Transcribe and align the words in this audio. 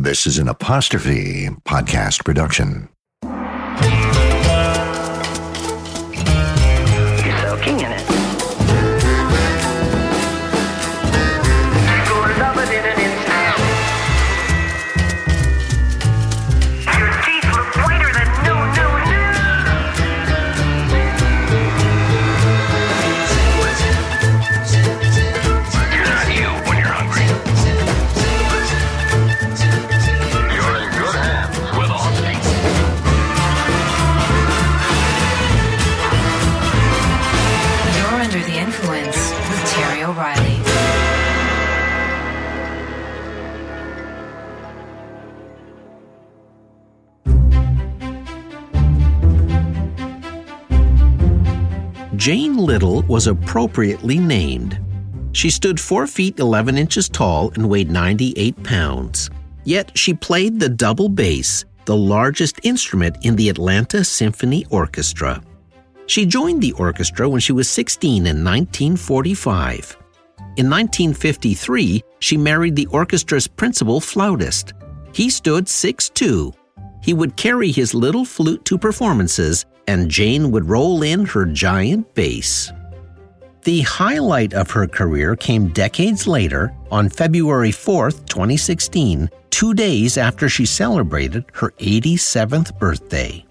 This 0.00 0.28
is 0.28 0.38
an 0.38 0.46
apostrophe 0.46 1.48
podcast 1.64 2.24
production. 2.24 2.88
Was 53.18 53.26
appropriately 53.26 54.16
named. 54.16 54.78
She 55.32 55.50
stood 55.50 55.80
4 55.80 56.06
feet 56.06 56.38
11 56.38 56.78
inches 56.78 57.08
tall 57.08 57.50
and 57.56 57.68
weighed 57.68 57.90
98 57.90 58.62
pounds. 58.62 59.28
Yet 59.64 59.90
she 59.98 60.14
played 60.14 60.60
the 60.60 60.68
double 60.68 61.08
bass, 61.08 61.64
the 61.84 61.96
largest 61.96 62.60
instrument 62.62 63.16
in 63.22 63.34
the 63.34 63.48
Atlanta 63.48 64.04
Symphony 64.04 64.66
Orchestra. 64.70 65.42
She 66.06 66.26
joined 66.26 66.62
the 66.62 66.70
orchestra 66.74 67.28
when 67.28 67.40
she 67.40 67.52
was 67.52 67.68
16 67.68 68.18
in 68.18 68.44
1945. 68.44 69.96
In 70.56 70.70
1953, 70.70 72.00
she 72.20 72.36
married 72.36 72.76
the 72.76 72.86
orchestra's 72.86 73.48
principal 73.48 73.98
flautist. 73.98 74.74
He 75.12 75.28
stood 75.28 75.64
6'2. 75.64 76.54
He 77.02 77.14
would 77.14 77.34
carry 77.34 77.72
his 77.72 77.94
little 77.94 78.24
flute 78.24 78.64
to 78.66 78.78
performances, 78.78 79.66
and 79.88 80.08
Jane 80.08 80.52
would 80.52 80.68
roll 80.68 81.02
in 81.02 81.26
her 81.26 81.46
giant 81.46 82.14
bass. 82.14 82.70
The 83.68 83.82
highlight 83.82 84.54
of 84.54 84.70
her 84.70 84.86
career 84.88 85.36
came 85.36 85.68
decades 85.74 86.26
later 86.26 86.72
on 86.90 87.10
February 87.10 87.70
4, 87.70 88.12
2016, 88.12 89.28
two 89.50 89.74
days 89.74 90.16
after 90.16 90.48
she 90.48 90.64
celebrated 90.64 91.44
her 91.52 91.72
87th 91.72 92.78
birthday. 92.78 93.44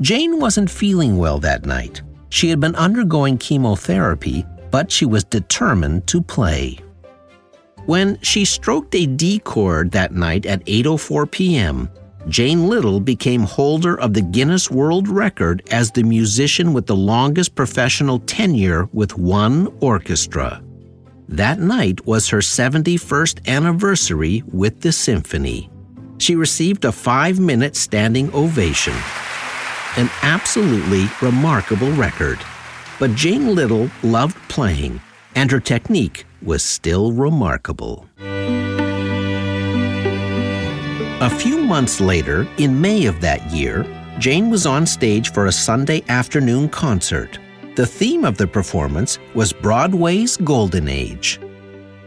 Jane 0.00 0.40
wasn't 0.40 0.70
feeling 0.70 1.18
well 1.18 1.38
that 1.40 1.66
night. 1.66 2.00
She 2.30 2.48
had 2.48 2.58
been 2.58 2.74
undergoing 2.74 3.36
chemotherapy, 3.36 4.46
but 4.70 4.90
she 4.90 5.04
was 5.04 5.24
determined 5.24 6.06
to 6.06 6.22
play. 6.22 6.78
When 7.84 8.18
she 8.22 8.46
stroked 8.46 8.94
a 8.94 9.04
D 9.04 9.40
chord 9.40 9.90
that 9.90 10.14
night 10.14 10.46
at 10.46 10.64
8:04 10.64 11.30
p.m., 11.30 11.90
Jane 12.28 12.68
Little 12.68 13.00
became 13.00 13.42
holder 13.42 13.98
of 13.98 14.12
the 14.12 14.20
Guinness 14.20 14.70
World 14.70 15.08
Record 15.08 15.62
as 15.70 15.90
the 15.90 16.02
musician 16.02 16.72
with 16.72 16.86
the 16.86 16.96
longest 16.96 17.54
professional 17.54 18.18
tenure 18.20 18.88
with 18.92 19.16
one 19.16 19.68
orchestra. 19.80 20.62
That 21.28 21.60
night 21.60 22.04
was 22.06 22.28
her 22.28 22.38
71st 22.38 23.48
anniversary 23.48 24.42
with 24.52 24.80
the 24.80 24.92
symphony. 24.92 25.70
She 26.18 26.36
received 26.36 26.84
a 26.84 26.92
five 26.92 27.40
minute 27.40 27.74
standing 27.74 28.32
ovation. 28.34 28.94
An 29.96 30.10
absolutely 30.22 31.06
remarkable 31.22 31.90
record. 31.92 32.38
But 32.98 33.14
Jane 33.14 33.54
Little 33.54 33.90
loved 34.02 34.36
playing, 34.48 35.00
and 35.34 35.50
her 35.50 35.60
technique 35.60 36.26
was 36.42 36.62
still 36.62 37.12
remarkable. 37.12 38.06
A 41.22 41.28
few 41.28 41.58
months 41.58 42.00
later, 42.00 42.48
in 42.56 42.80
May 42.80 43.04
of 43.04 43.20
that 43.20 43.50
year, 43.50 43.84
Jane 44.18 44.48
was 44.48 44.64
on 44.64 44.86
stage 44.86 45.34
for 45.34 45.48
a 45.48 45.52
Sunday 45.52 46.02
afternoon 46.08 46.70
concert. 46.70 47.38
The 47.74 47.84
theme 47.84 48.24
of 48.24 48.38
the 48.38 48.46
performance 48.46 49.18
was 49.34 49.52
Broadway's 49.52 50.38
Golden 50.38 50.88
Age. 50.88 51.38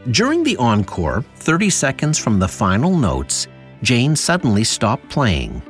During 0.10 0.44
the 0.44 0.58
encore, 0.58 1.24
30 1.36 1.70
seconds 1.70 2.18
from 2.18 2.40
the 2.40 2.48
final 2.48 2.98
notes, 2.98 3.48
Jane 3.84 4.16
suddenly 4.16 4.64
stopped 4.64 5.08
playing. 5.10 5.62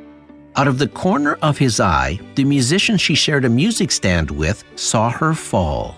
Out 0.56 0.66
of 0.66 0.78
the 0.78 0.88
corner 0.88 1.34
of 1.42 1.58
his 1.58 1.80
eye, 1.80 2.18
the 2.36 2.44
musician 2.44 2.96
she 2.96 3.14
shared 3.14 3.44
a 3.44 3.50
music 3.50 3.92
stand 3.92 4.30
with 4.30 4.64
saw 4.76 5.10
her 5.10 5.34
fall. 5.34 5.94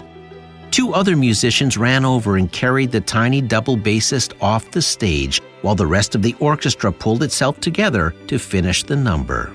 Two 0.77 0.93
other 0.93 1.17
musicians 1.17 1.79
ran 1.79 2.05
over 2.05 2.37
and 2.37 2.53
carried 2.53 2.93
the 2.93 3.01
tiny 3.01 3.41
double 3.41 3.79
bassist 3.79 4.35
off 4.43 4.71
the 4.71 4.83
stage 4.83 5.41
while 5.63 5.75
the 5.75 5.87
rest 5.87 6.15
of 6.15 6.21
the 6.21 6.37
orchestra 6.39 6.93
pulled 6.93 7.23
itself 7.23 7.59
together 7.61 8.15
to 8.27 8.39
finish 8.39 8.83
the 8.83 8.95
number. 8.95 9.51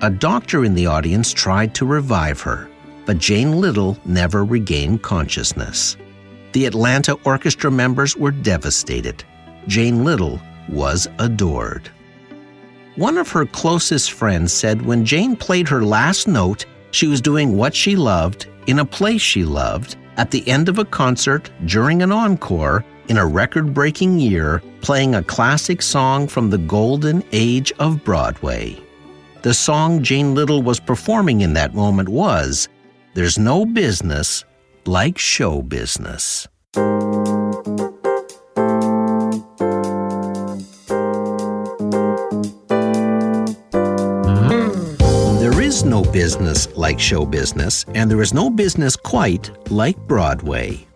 A 0.00 0.10
doctor 0.10 0.64
in 0.64 0.74
the 0.74 0.86
audience 0.86 1.32
tried 1.32 1.72
to 1.76 1.86
revive 1.86 2.40
her, 2.40 2.68
but 3.06 3.18
Jane 3.18 3.52
Little 3.52 3.96
never 4.04 4.44
regained 4.44 5.02
consciousness. 5.02 5.96
The 6.50 6.66
Atlanta 6.66 7.12
Orchestra 7.22 7.70
members 7.70 8.16
were 8.16 8.32
devastated. 8.32 9.22
Jane 9.68 10.02
Little 10.02 10.40
was 10.68 11.06
adored. 11.20 11.88
One 12.96 13.18
of 13.18 13.28
her 13.28 13.46
closest 13.46 14.10
friends 14.10 14.52
said 14.52 14.82
when 14.82 15.04
Jane 15.04 15.36
played 15.36 15.68
her 15.68 15.84
last 15.84 16.26
note, 16.26 16.66
she 16.90 17.06
was 17.06 17.20
doing 17.20 17.56
what 17.56 17.72
she 17.72 17.94
loved 17.94 18.48
in 18.66 18.80
a 18.80 18.84
place 18.84 19.22
she 19.22 19.44
loved 19.44 19.96
at 20.16 20.30
the 20.30 20.46
end 20.48 20.68
of 20.68 20.78
a 20.78 20.84
concert 20.84 21.50
during 21.66 22.02
an 22.02 22.12
encore 22.12 22.84
in 23.08 23.18
a 23.18 23.26
record 23.26 23.74
breaking 23.74 24.18
year, 24.18 24.62
playing 24.80 25.14
a 25.14 25.22
classic 25.22 25.82
song 25.82 26.26
from 26.26 26.50
the 26.50 26.58
golden 26.58 27.22
age 27.32 27.72
of 27.78 28.02
Broadway. 28.04 28.78
The 29.42 29.54
song 29.54 30.02
Jane 30.02 30.34
Little 30.34 30.62
was 30.62 30.80
performing 30.80 31.42
in 31.42 31.52
that 31.54 31.74
moment 31.74 32.08
was 32.08 32.68
There's 33.14 33.38
No 33.38 33.66
Business 33.66 34.44
Like 34.86 35.18
Show 35.18 35.62
Business. 35.62 36.48
Business 46.14 46.68
like 46.76 47.00
show 47.00 47.26
business, 47.26 47.84
and 47.96 48.08
there 48.08 48.22
is 48.22 48.32
no 48.32 48.48
business 48.48 48.94
quite 48.94 49.50
like 49.72 49.98
Broadway. 50.06 50.86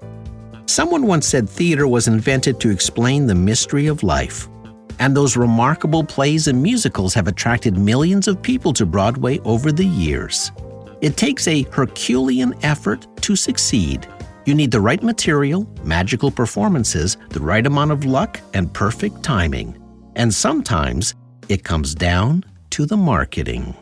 Someone 0.67 1.09
once 1.09 1.26
said 1.26 1.49
theater 1.49 1.88
was 1.88 2.06
invented 2.06 2.61
to 2.61 2.70
explain 2.70 3.26
the 3.26 3.35
mystery 3.35 3.88
of 3.88 4.05
life. 4.05 4.49
And 5.00 5.17
those 5.17 5.37
remarkable 5.37 6.05
plays 6.05 6.47
and 6.47 6.62
musicals 6.62 7.15
have 7.15 7.26
attracted 7.26 7.76
millions 7.76 8.29
of 8.29 8.41
people 8.41 8.73
to 8.75 8.87
Broadway 8.87 9.41
over 9.41 9.73
the 9.73 9.85
years. 9.85 10.53
It 11.00 11.17
takes 11.17 11.49
a 11.49 11.62
Herculean 11.62 12.55
effort 12.62 13.09
to 13.23 13.35
succeed. 13.35 14.06
You 14.47 14.55
need 14.55 14.71
the 14.71 14.81
right 14.81 15.03
material, 15.03 15.69
magical 15.82 16.31
performances, 16.31 17.17
the 17.31 17.41
right 17.41 17.67
amount 17.67 17.91
of 17.91 18.05
luck, 18.05 18.41
and 18.55 18.73
perfect 18.73 19.25
timing. 19.25 19.76
And 20.14 20.32
sometimes 20.32 21.17
it 21.49 21.64
comes 21.64 21.97
down 21.97 22.44
to 22.71 22.87
the 22.87 22.97
marketing. 22.97 23.75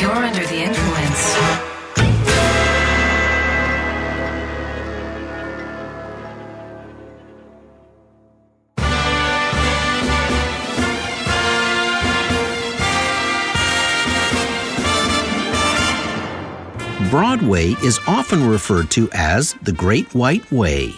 You're 0.00 0.10
under 0.10 0.46
the 0.46 0.62
influence. 0.62 1.36
Broadway 17.10 17.76
is 17.82 18.00
often 18.06 18.48
referred 18.48 18.90
to 18.92 19.10
as 19.12 19.52
the 19.62 19.72
Great 19.72 20.14
White 20.14 20.50
Way. 20.50 20.94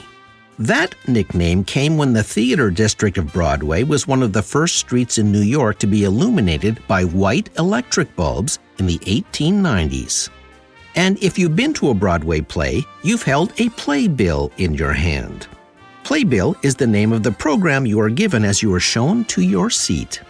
That 0.59 0.97
nickname 1.07 1.63
came 1.63 1.97
when 1.97 2.13
the 2.13 2.23
theater 2.25 2.69
district 2.69 3.17
of 3.17 3.33
Broadway 3.33 3.85
was 3.85 4.09
one 4.09 4.25
of 4.25 4.33
the 4.33 4.43
first 4.43 4.75
streets 4.75 5.17
in 5.17 5.31
New 5.31 5.43
York 5.43 5.79
to 5.79 5.87
be 5.87 6.03
illuminated 6.03 6.85
by 6.89 7.05
white 7.05 7.49
electric 7.59 8.15
bulbs 8.17 8.59
in 8.79 8.87
the 8.87 8.99
1890s. 8.99 10.29
And 10.97 11.23
if 11.23 11.39
you've 11.39 11.55
been 11.55 11.75
to 11.75 11.91
a 11.91 11.95
Broadway 11.95 12.41
play, 12.41 12.85
you've 13.05 13.23
held 13.23 13.53
a 13.61 13.69
playbill 13.71 14.51
in 14.57 14.75
your 14.75 14.93
hand. 14.93 15.47
Playbill 16.03 16.57
is 16.65 16.75
the 16.75 16.89
name 16.89 17.13
of 17.13 17.23
the 17.23 17.31
program 17.31 17.87
you 17.87 18.01
are 18.01 18.11
given 18.11 18.45
as 18.45 18.61
you 18.61 18.75
are 18.75 18.81
shown 18.81 19.25
to 19.27 19.43
your 19.43 19.71
seat. 19.71 20.21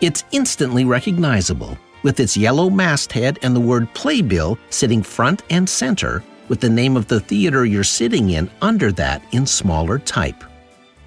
It's 0.00 0.24
instantly 0.32 0.86
recognizable, 0.86 1.76
with 2.02 2.18
its 2.18 2.34
yellow 2.34 2.70
masthead 2.70 3.38
and 3.42 3.54
the 3.54 3.60
word 3.60 3.92
playbill 3.92 4.56
sitting 4.70 5.02
front 5.02 5.42
and 5.50 5.68
center, 5.68 6.22
with 6.48 6.60
the 6.60 6.70
name 6.70 6.96
of 6.96 7.08
the 7.08 7.20
theater 7.20 7.64
you're 7.64 7.84
sitting 7.84 8.30
in 8.30 8.50
under 8.62 8.92
that 8.92 9.22
in 9.32 9.46
smaller 9.46 9.98
type. 9.98 10.44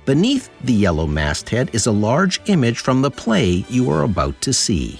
Beneath 0.05 0.49
the 0.63 0.73
yellow 0.73 1.05
masthead 1.05 1.69
is 1.73 1.85
a 1.85 1.91
large 1.91 2.41
image 2.47 2.79
from 2.79 3.01
the 3.01 3.11
play 3.11 3.63
you 3.69 3.91
are 3.91 4.03
about 4.03 4.41
to 4.41 4.53
see. 4.53 4.99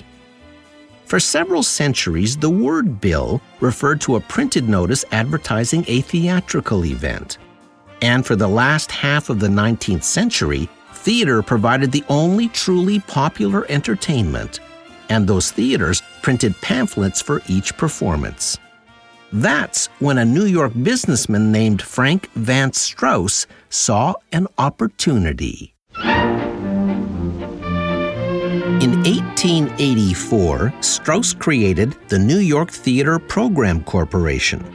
For 1.06 1.19
several 1.19 1.63
centuries, 1.63 2.38
the 2.38 2.51
word 2.51 3.01
bill 3.01 3.41
referred 3.59 4.00
to 4.01 4.15
a 4.15 4.21
printed 4.21 4.69
notice 4.69 5.03
advertising 5.12 5.83
a 5.88 6.01
theatrical 6.01 6.86
event. 6.86 7.39
And 8.03 8.24
for 8.24 8.36
the 8.36 8.47
last 8.47 8.91
half 8.91 9.31
of 9.31 9.39
the 9.39 9.47
19th 9.47 10.03
century, 10.03 10.69
theater 10.94 11.41
provided 11.41 11.91
the 11.91 12.03
only 12.09 12.47
truly 12.50 13.00
popular 13.00 13.65
entertainment, 13.69 14.59
and 15.09 15.25
those 15.25 15.51
theaters 15.51 16.03
printed 16.21 16.53
pamphlets 16.62 17.21
for 17.21 17.41
each 17.47 17.75
performance. 17.75 18.59
That's 19.31 19.88
when 20.00 20.18
a 20.18 20.26
New 20.26 20.46
York 20.46 20.74
businessman 20.81 21.52
named 21.52 21.81
Frank 21.81 22.31
Vance 22.34 22.81
Strauss 22.81 23.46
saw 23.70 24.16
an 24.31 24.48
opportunity. 24.58 25.76
In 28.81 29.04
1884, 29.04 30.74
Strauss 30.80 31.34
created 31.34 31.96
the 32.08 32.18
New 32.18 32.40
York 32.40 32.72
Theater 32.72 33.20
Program 33.20 33.84
Corporation. 33.84 34.66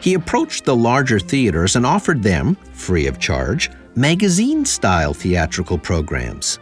He 0.00 0.14
approached 0.14 0.64
the 0.64 0.76
larger 0.76 1.18
theaters 1.18 1.76
and 1.76 1.84
offered 1.84 2.22
them, 2.22 2.54
free 2.72 3.06
of 3.08 3.18
charge, 3.18 3.70
magazine 3.94 4.64
style 4.64 5.12
theatrical 5.12 5.76
programs. 5.76 6.60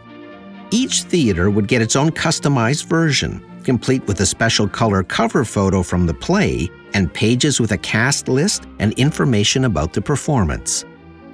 Each 0.71 1.03
theater 1.03 1.49
would 1.49 1.67
get 1.67 1.81
its 1.81 1.95
own 1.95 2.09
customized 2.09 2.87
version, 2.87 3.41
complete 3.63 4.05
with 4.07 4.19
a 4.19 4.25
special 4.25 4.67
color 4.67 5.03
cover 5.03 5.45
photo 5.45 5.81
from 5.83 6.07
the 6.07 6.13
play 6.13 6.69
and 6.93 7.13
pages 7.13 7.59
with 7.59 7.71
a 7.71 7.77
cast 7.77 8.27
list 8.27 8.65
and 8.79 8.93
information 8.93 9.65
about 9.65 9.93
the 9.93 10.01
performance. 10.01 10.85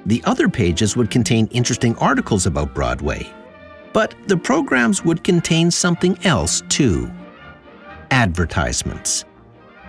The 0.05 0.21
other 0.25 0.49
pages 0.49 0.97
would 0.97 1.09
contain 1.09 1.47
interesting 1.47 1.95
articles 1.97 2.45
about 2.45 2.73
Broadway. 2.73 3.31
But 3.93 4.15
the 4.27 4.37
programs 4.37 5.05
would 5.05 5.23
contain 5.23 5.71
something 5.71 6.17
else 6.25 6.61
too 6.69 7.11
advertisements. 8.11 9.25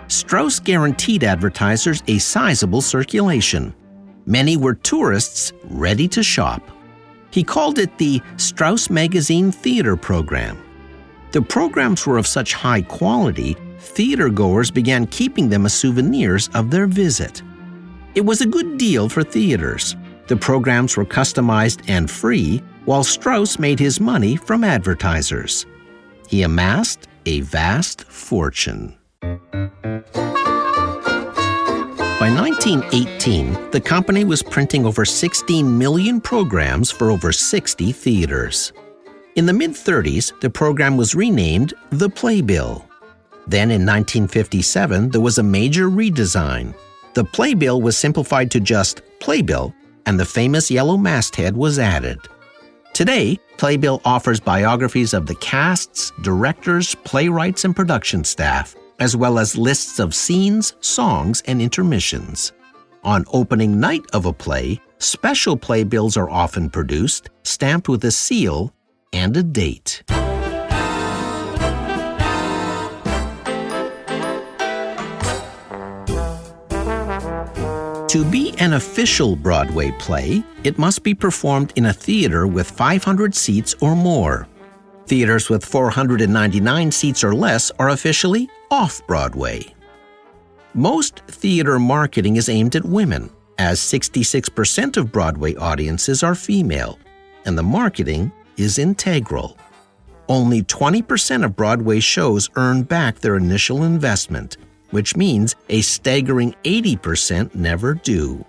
Strauss 0.08 0.58
guaranteed 0.58 1.24
advertisers 1.24 2.02
a 2.08 2.18
sizable 2.18 2.80
circulation. 2.80 3.74
Many 4.26 4.56
were 4.56 4.74
tourists 4.74 5.52
ready 5.64 6.08
to 6.08 6.22
shop. 6.22 6.62
He 7.30 7.42
called 7.42 7.78
it 7.78 7.98
the 7.98 8.22
Strauss 8.36 8.88
Magazine 8.88 9.50
Theater 9.50 9.96
Program. 9.96 10.58
The 11.32 11.42
programs 11.42 12.06
were 12.06 12.16
of 12.16 12.26
such 12.26 12.54
high 12.54 12.82
quality, 12.82 13.56
theater 13.84 14.28
goers 14.28 14.70
began 14.70 15.06
keeping 15.06 15.48
them 15.48 15.66
as 15.66 15.74
souvenirs 15.74 16.48
of 16.54 16.70
their 16.70 16.86
visit. 16.86 17.42
It 18.14 18.24
was 18.24 18.40
a 18.40 18.46
good 18.46 18.78
deal 18.78 19.08
for 19.08 19.22
theaters. 19.22 19.96
The 20.26 20.36
programs 20.36 20.96
were 20.96 21.04
customized 21.04 21.82
and 21.88 22.10
free, 22.10 22.62
while 22.84 23.04
Strauss 23.04 23.58
made 23.58 23.78
his 23.78 24.00
money 24.00 24.36
from 24.36 24.64
advertisers. 24.64 25.66
He 26.28 26.42
amassed 26.42 27.08
a 27.26 27.40
vast 27.40 28.04
fortune. 28.04 28.96
By 32.20 32.30
1918, 32.30 33.70
the 33.70 33.80
company 33.80 34.24
was 34.24 34.42
printing 34.42 34.86
over 34.86 35.04
16 35.04 35.76
million 35.76 36.20
programs 36.20 36.90
for 36.90 37.10
over 37.10 37.32
60 37.32 37.92
theaters. 37.92 38.72
In 39.36 39.44
the 39.46 39.52
mid 39.52 39.72
30s, 39.72 40.40
the 40.40 40.48
program 40.48 40.96
was 40.96 41.14
renamed 41.14 41.74
the 41.90 42.08
Playbill. 42.08 42.88
Then 43.46 43.70
in 43.70 43.84
1957, 43.84 45.10
there 45.10 45.20
was 45.20 45.38
a 45.38 45.42
major 45.42 45.88
redesign. 45.90 46.74
The 47.14 47.24
Playbill 47.24 47.82
was 47.82 47.96
simplified 47.96 48.50
to 48.52 48.60
just 48.60 49.02
Playbill, 49.20 49.74
and 50.06 50.18
the 50.18 50.24
famous 50.24 50.70
yellow 50.70 50.96
masthead 50.96 51.56
was 51.56 51.78
added. 51.78 52.18
Today, 52.92 53.38
Playbill 53.56 54.00
offers 54.04 54.40
biographies 54.40 55.14
of 55.14 55.26
the 55.26 55.34
casts, 55.36 56.12
directors, 56.22 56.94
playwrights, 56.94 57.64
and 57.64 57.74
production 57.74 58.24
staff, 58.24 58.74
as 59.00 59.16
well 59.16 59.38
as 59.38 59.58
lists 59.58 59.98
of 59.98 60.14
scenes, 60.14 60.74
songs, 60.80 61.42
and 61.46 61.60
intermissions. 61.60 62.52
On 63.02 63.24
opening 63.32 63.78
night 63.78 64.04
of 64.12 64.26
a 64.26 64.32
play, 64.32 64.80
special 64.98 65.56
playbills 65.56 66.16
are 66.16 66.30
often 66.30 66.70
produced, 66.70 67.30
stamped 67.42 67.88
with 67.88 68.04
a 68.04 68.10
seal 68.10 68.72
and 69.12 69.36
a 69.36 69.42
date. 69.42 70.02
To 78.14 78.24
be 78.24 78.54
an 78.58 78.74
official 78.74 79.34
Broadway 79.34 79.90
play, 79.98 80.44
it 80.62 80.78
must 80.78 81.02
be 81.02 81.14
performed 81.14 81.72
in 81.74 81.86
a 81.86 81.92
theater 81.92 82.46
with 82.46 82.70
500 82.70 83.34
seats 83.34 83.74
or 83.80 83.96
more. 83.96 84.46
Theaters 85.08 85.50
with 85.50 85.64
499 85.64 86.92
seats 86.92 87.24
or 87.24 87.34
less 87.34 87.72
are 87.80 87.88
officially 87.88 88.48
off 88.70 89.04
Broadway. 89.08 89.66
Most 90.74 91.22
theater 91.26 91.80
marketing 91.80 92.36
is 92.36 92.48
aimed 92.48 92.76
at 92.76 92.84
women, 92.84 93.30
as 93.58 93.80
66% 93.80 94.96
of 94.96 95.10
Broadway 95.10 95.56
audiences 95.56 96.22
are 96.22 96.36
female, 96.36 97.00
and 97.44 97.58
the 97.58 97.64
marketing 97.64 98.30
is 98.56 98.78
integral. 98.78 99.58
Only 100.28 100.62
20% 100.62 101.44
of 101.44 101.56
Broadway 101.56 101.98
shows 101.98 102.48
earn 102.54 102.84
back 102.84 103.18
their 103.18 103.34
initial 103.34 103.82
investment, 103.82 104.56
which 104.94 105.16
means 105.16 105.56
a 105.70 105.80
staggering 105.80 106.54
80% 106.62 107.52
never 107.52 107.94
do. 107.94 108.44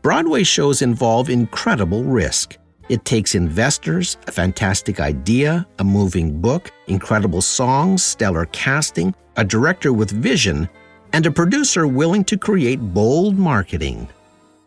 Broadway 0.00 0.42
shows 0.42 0.80
involve 0.80 1.28
incredible 1.28 2.04
risk. 2.04 2.56
It 2.88 3.04
takes 3.04 3.34
investors, 3.34 4.16
a 4.26 4.32
fantastic 4.32 4.98
idea, 4.98 5.66
a 5.78 5.84
moving 5.84 6.40
book, 6.40 6.70
incredible 6.86 7.42
songs, 7.42 8.02
stellar 8.02 8.46
casting, 8.46 9.14
a 9.36 9.44
director 9.44 9.92
with 9.92 10.10
vision, 10.10 10.70
and 11.12 11.26
a 11.26 11.30
producer 11.30 11.86
willing 11.86 12.24
to 12.24 12.38
create 12.38 12.80
bold 12.80 13.38
marketing. 13.38 14.08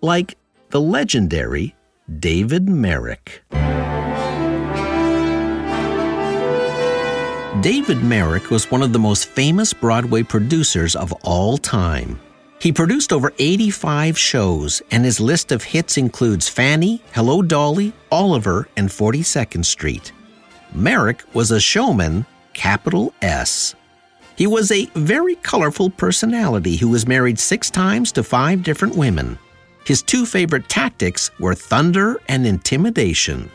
Like 0.01 0.37
the 0.69 0.81
legendary 0.81 1.73
David 2.19 2.69
Merrick. 2.69 3.41
David 7.61 8.01
Merrick 8.01 8.49
was 8.49 8.71
one 8.71 8.81
of 8.81 8.91
the 8.91 8.97
most 8.97 9.25
famous 9.25 9.71
Broadway 9.71 10.23
producers 10.23 10.95
of 10.95 11.13
all 11.21 11.59
time. 11.59 12.19
He 12.59 12.71
produced 12.71 13.13
over 13.13 13.31
85 13.37 14.17
shows, 14.17 14.81
and 14.89 15.05
his 15.05 15.19
list 15.19 15.51
of 15.51 15.63
hits 15.63 15.95
includes 15.95 16.49
Fanny, 16.49 17.03
Hello 17.13 17.43
Dolly, 17.43 17.93
Oliver, 18.11 18.67
and 18.77 18.89
42nd 18.89 19.63
Street. 19.63 20.11
Merrick 20.73 21.23
was 21.35 21.51
a 21.51 21.59
showman, 21.59 22.25
capital 22.53 23.13
S. 23.21 23.75
He 24.35 24.47
was 24.47 24.71
a 24.71 24.87
very 24.95 25.35
colorful 25.35 25.91
personality 25.91 26.77
who 26.77 26.87
was 26.87 27.07
married 27.07 27.37
six 27.37 27.69
times 27.69 28.11
to 28.13 28.23
five 28.23 28.63
different 28.63 28.95
women. 28.95 29.37
His 29.85 30.01
two 30.01 30.25
favorite 30.25 30.67
tactics 30.67 31.29
were 31.39 31.53
thunder 31.53 32.19
and 32.27 32.47
intimidation. 32.47 33.51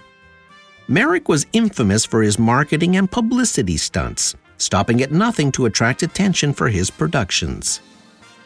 Merrick 0.88 1.28
was 1.28 1.46
infamous 1.52 2.04
for 2.04 2.22
his 2.22 2.38
marketing 2.38 2.96
and 2.96 3.10
publicity 3.10 3.76
stunts, 3.76 4.36
stopping 4.56 5.02
at 5.02 5.10
nothing 5.10 5.50
to 5.50 5.66
attract 5.66 6.04
attention 6.04 6.52
for 6.52 6.68
his 6.68 6.90
productions. 6.90 7.80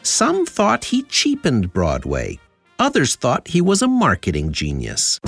Some 0.01 0.47
thought 0.47 0.85
he 0.85 1.03
cheapened 1.03 1.71
Broadway, 1.71 2.39
others 2.79 3.15
thought 3.15 3.47
he 3.47 3.61
was 3.61 3.83
a 3.83 3.87
marketing 3.87 4.51
genius. 4.51 5.19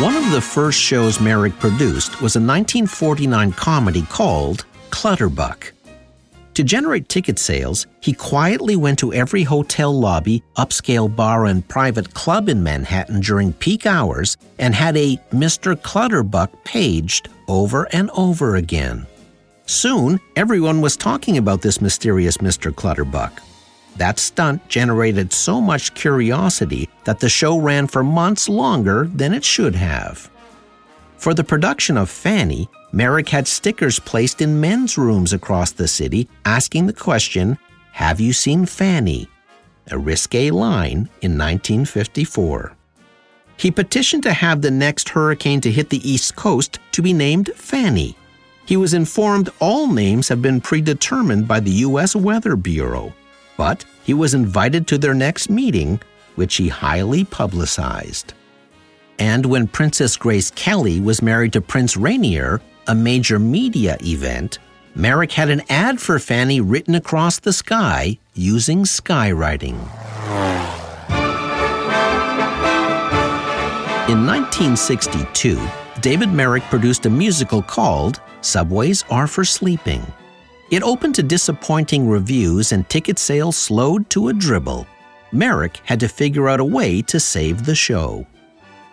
One 0.00 0.16
of 0.16 0.32
the 0.32 0.40
first 0.42 0.80
shows 0.80 1.20
Merrick 1.20 1.56
produced 1.60 2.20
was 2.20 2.34
a 2.34 2.40
1949 2.40 3.52
comedy 3.52 4.02
called 4.02 4.64
Clutterbuck. 4.90 5.72
To 6.60 6.64
generate 6.64 7.08
ticket 7.08 7.38
sales, 7.38 7.86
he 8.02 8.12
quietly 8.12 8.76
went 8.76 8.98
to 8.98 9.14
every 9.14 9.44
hotel 9.44 9.98
lobby, 9.98 10.42
upscale 10.58 11.08
bar, 11.08 11.46
and 11.46 11.66
private 11.66 12.12
club 12.12 12.50
in 12.50 12.62
Manhattan 12.62 13.20
during 13.20 13.54
peak 13.54 13.86
hours 13.86 14.36
and 14.58 14.74
had 14.74 14.94
a 14.94 15.16
Mr. 15.32 15.74
Clutterbuck 15.80 16.50
paged 16.64 17.30
over 17.48 17.88
and 17.94 18.10
over 18.10 18.56
again. 18.56 19.06
Soon, 19.64 20.20
everyone 20.36 20.82
was 20.82 20.98
talking 20.98 21.38
about 21.38 21.62
this 21.62 21.80
mysterious 21.80 22.36
Mr. 22.36 22.70
Clutterbuck. 22.70 23.40
That 23.96 24.18
stunt 24.18 24.68
generated 24.68 25.32
so 25.32 25.62
much 25.62 25.94
curiosity 25.94 26.90
that 27.04 27.20
the 27.20 27.30
show 27.30 27.58
ran 27.58 27.86
for 27.86 28.04
months 28.04 28.50
longer 28.50 29.08
than 29.14 29.32
it 29.32 29.44
should 29.44 29.76
have. 29.76 30.30
For 31.16 31.32
the 31.32 31.42
production 31.42 31.96
of 31.96 32.10
Fanny, 32.10 32.68
Merrick 32.92 33.28
had 33.28 33.46
stickers 33.46 33.98
placed 34.00 34.42
in 34.42 34.60
men's 34.60 34.98
rooms 34.98 35.32
across 35.32 35.72
the 35.72 35.86
city 35.86 36.28
asking 36.44 36.86
the 36.86 36.92
question, 36.92 37.56
Have 37.92 38.20
you 38.20 38.32
seen 38.32 38.66
Fanny? 38.66 39.28
A 39.90 39.98
risque 39.98 40.50
line 40.50 41.08
in 41.22 41.38
1954. 41.38 42.72
He 43.56 43.70
petitioned 43.70 44.22
to 44.24 44.32
have 44.32 44.62
the 44.62 44.70
next 44.70 45.10
hurricane 45.10 45.60
to 45.60 45.70
hit 45.70 45.90
the 45.90 46.10
East 46.10 46.34
Coast 46.34 46.78
to 46.92 47.02
be 47.02 47.12
named 47.12 47.50
Fanny. 47.54 48.16
He 48.64 48.76
was 48.76 48.94
informed 48.94 49.50
all 49.60 49.86
names 49.86 50.28
have 50.28 50.40
been 50.40 50.60
predetermined 50.60 51.46
by 51.46 51.60
the 51.60 51.70
U.S. 51.70 52.16
Weather 52.16 52.56
Bureau, 52.56 53.12
but 53.56 53.84
he 54.02 54.14
was 54.14 54.32
invited 54.32 54.86
to 54.86 54.98
their 54.98 55.14
next 55.14 55.50
meeting, 55.50 56.00
which 56.36 56.56
he 56.56 56.68
highly 56.68 57.24
publicized. 57.24 58.32
And 59.18 59.44
when 59.44 59.66
Princess 59.66 60.16
Grace 60.16 60.50
Kelly 60.52 60.98
was 60.98 61.20
married 61.20 61.52
to 61.52 61.60
Prince 61.60 61.96
Rainier, 61.96 62.62
a 62.86 62.94
major 62.94 63.38
media 63.38 63.96
event, 64.02 64.58
Merrick 64.94 65.32
had 65.32 65.50
an 65.50 65.62
ad 65.68 66.00
for 66.00 66.18
Fanny 66.18 66.60
written 66.60 66.94
across 66.94 67.38
the 67.38 67.52
sky 67.52 68.18
using 68.34 68.84
skywriting. 68.84 69.78
In 74.08 74.26
1962, 74.26 75.60
David 76.00 76.32
Merrick 76.32 76.64
produced 76.64 77.06
a 77.06 77.10
musical 77.10 77.62
called 77.62 78.20
Subways 78.40 79.04
Are 79.10 79.28
for 79.28 79.44
Sleeping. 79.44 80.02
It 80.70 80.82
opened 80.82 81.14
to 81.16 81.22
disappointing 81.22 82.08
reviews 82.08 82.72
and 82.72 82.88
ticket 82.88 83.18
sales 83.18 83.56
slowed 83.56 84.10
to 84.10 84.28
a 84.28 84.32
dribble. 84.32 84.86
Merrick 85.30 85.80
had 85.84 86.00
to 86.00 86.08
figure 86.08 86.48
out 86.48 86.58
a 86.58 86.64
way 86.64 87.02
to 87.02 87.20
save 87.20 87.64
the 87.64 87.74
show. 87.74 88.26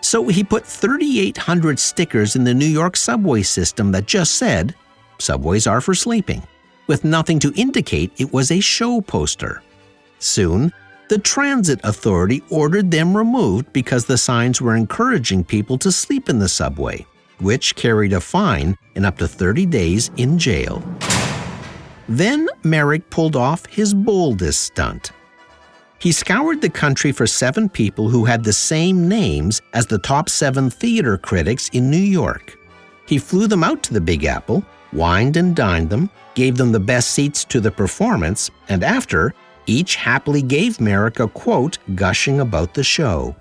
So 0.07 0.25
he 0.29 0.41
put 0.41 0.65
3,800 0.65 1.77
stickers 1.77 2.37
in 2.37 2.45
the 2.45 2.53
New 2.53 2.65
York 2.65 2.95
subway 2.95 3.41
system 3.41 3.91
that 3.91 4.05
just 4.05 4.35
said, 4.35 4.73
Subways 5.19 5.67
are 5.67 5.81
for 5.81 5.93
sleeping, 5.93 6.41
with 6.87 7.03
nothing 7.03 7.39
to 7.39 7.51
indicate 7.57 8.13
it 8.15 8.31
was 8.31 8.49
a 8.49 8.61
show 8.61 9.01
poster. 9.01 9.61
Soon, 10.19 10.71
the 11.09 11.17
Transit 11.17 11.81
Authority 11.83 12.41
ordered 12.49 12.89
them 12.89 13.17
removed 13.17 13.73
because 13.73 14.05
the 14.05 14.17
signs 14.17 14.61
were 14.61 14.77
encouraging 14.77 15.43
people 15.43 15.77
to 15.79 15.91
sleep 15.91 16.29
in 16.29 16.39
the 16.39 16.47
subway, 16.47 17.05
which 17.39 17.75
carried 17.75 18.13
a 18.13 18.21
fine 18.21 18.77
and 18.95 19.05
up 19.05 19.17
to 19.17 19.27
30 19.27 19.65
days 19.65 20.09
in 20.15 20.39
jail. 20.39 20.81
Then 22.07 22.47
Merrick 22.63 23.09
pulled 23.09 23.35
off 23.35 23.65
his 23.65 23.93
boldest 23.93 24.63
stunt. 24.63 25.11
He 25.99 26.11
scoured 26.11 26.61
the 26.61 26.69
country 26.69 27.11
for 27.11 27.25
seven 27.25 27.69
people 27.69 28.09
who 28.09 28.25
had 28.25 28.43
the 28.43 28.53
same 28.53 29.07
names 29.07 29.61
as 29.73 29.87
the 29.87 29.97
top 29.97 30.29
seven 30.29 30.69
theater 30.69 31.17
critics 31.17 31.69
in 31.69 31.89
New 31.89 31.97
York. 31.97 32.57
He 33.07 33.17
flew 33.17 33.47
them 33.47 33.63
out 33.63 33.81
to 33.83 33.93
the 33.93 34.01
Big 34.01 34.25
Apple, 34.25 34.63
wined 34.93 35.37
and 35.37 35.55
dined 35.55 35.89
them, 35.89 36.09
gave 36.35 36.55
them 36.55 36.71
the 36.71 36.79
best 36.79 37.11
seats 37.11 37.43
to 37.45 37.59
the 37.59 37.71
performance, 37.71 38.51
and 38.69 38.83
after, 38.83 39.33
each 39.65 39.95
happily 39.95 40.41
gave 40.41 40.79
Merrick 40.79 41.19
a 41.19 41.27
quote 41.27 41.79
gushing 41.95 42.41
about 42.41 42.73
the 42.73 42.83
show. 42.83 43.35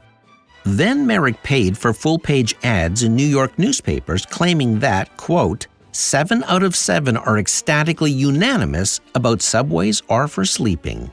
Then 0.64 1.06
Merrick 1.06 1.40
paid 1.42 1.76
for 1.76 1.92
full 1.92 2.18
page 2.18 2.56
ads 2.62 3.02
in 3.02 3.14
New 3.14 3.26
York 3.26 3.58
newspapers 3.58 4.24
claiming 4.26 4.80
that, 4.80 5.14
quote, 5.16 5.66
seven 5.92 6.42
out 6.44 6.62
of 6.62 6.74
seven 6.74 7.16
are 7.16 7.38
ecstatically 7.38 8.10
unanimous 8.10 9.00
about 9.14 9.42
subways 9.42 10.02
are 10.08 10.26
for 10.26 10.44
sleeping. 10.44 11.12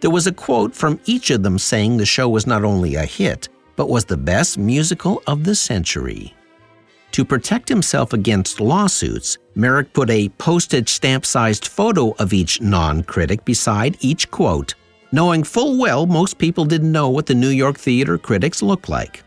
There 0.00 0.10
was 0.10 0.26
a 0.26 0.32
quote 0.32 0.74
from 0.74 1.00
each 1.06 1.30
of 1.30 1.42
them 1.42 1.58
saying 1.58 1.96
the 1.96 2.06
show 2.06 2.28
was 2.28 2.46
not 2.46 2.64
only 2.64 2.94
a 2.94 3.04
hit, 3.04 3.48
but 3.74 3.88
was 3.88 4.04
the 4.04 4.16
best 4.16 4.58
musical 4.58 5.22
of 5.26 5.44
the 5.44 5.54
century. 5.54 6.34
To 7.12 7.24
protect 7.24 7.68
himself 7.68 8.12
against 8.12 8.60
lawsuits, 8.60 9.38
Merrick 9.54 9.92
put 9.92 10.10
a 10.10 10.28
postage 10.30 10.88
stamp 10.88 11.26
sized 11.26 11.66
photo 11.66 12.12
of 12.18 12.32
each 12.32 12.60
non 12.60 13.02
critic 13.02 13.44
beside 13.44 13.96
each 14.00 14.30
quote, 14.30 14.74
knowing 15.10 15.42
full 15.42 15.78
well 15.78 16.06
most 16.06 16.38
people 16.38 16.64
didn't 16.64 16.92
know 16.92 17.08
what 17.08 17.26
the 17.26 17.34
New 17.34 17.48
York 17.48 17.78
theater 17.78 18.18
critics 18.18 18.62
looked 18.62 18.88
like. 18.88 19.24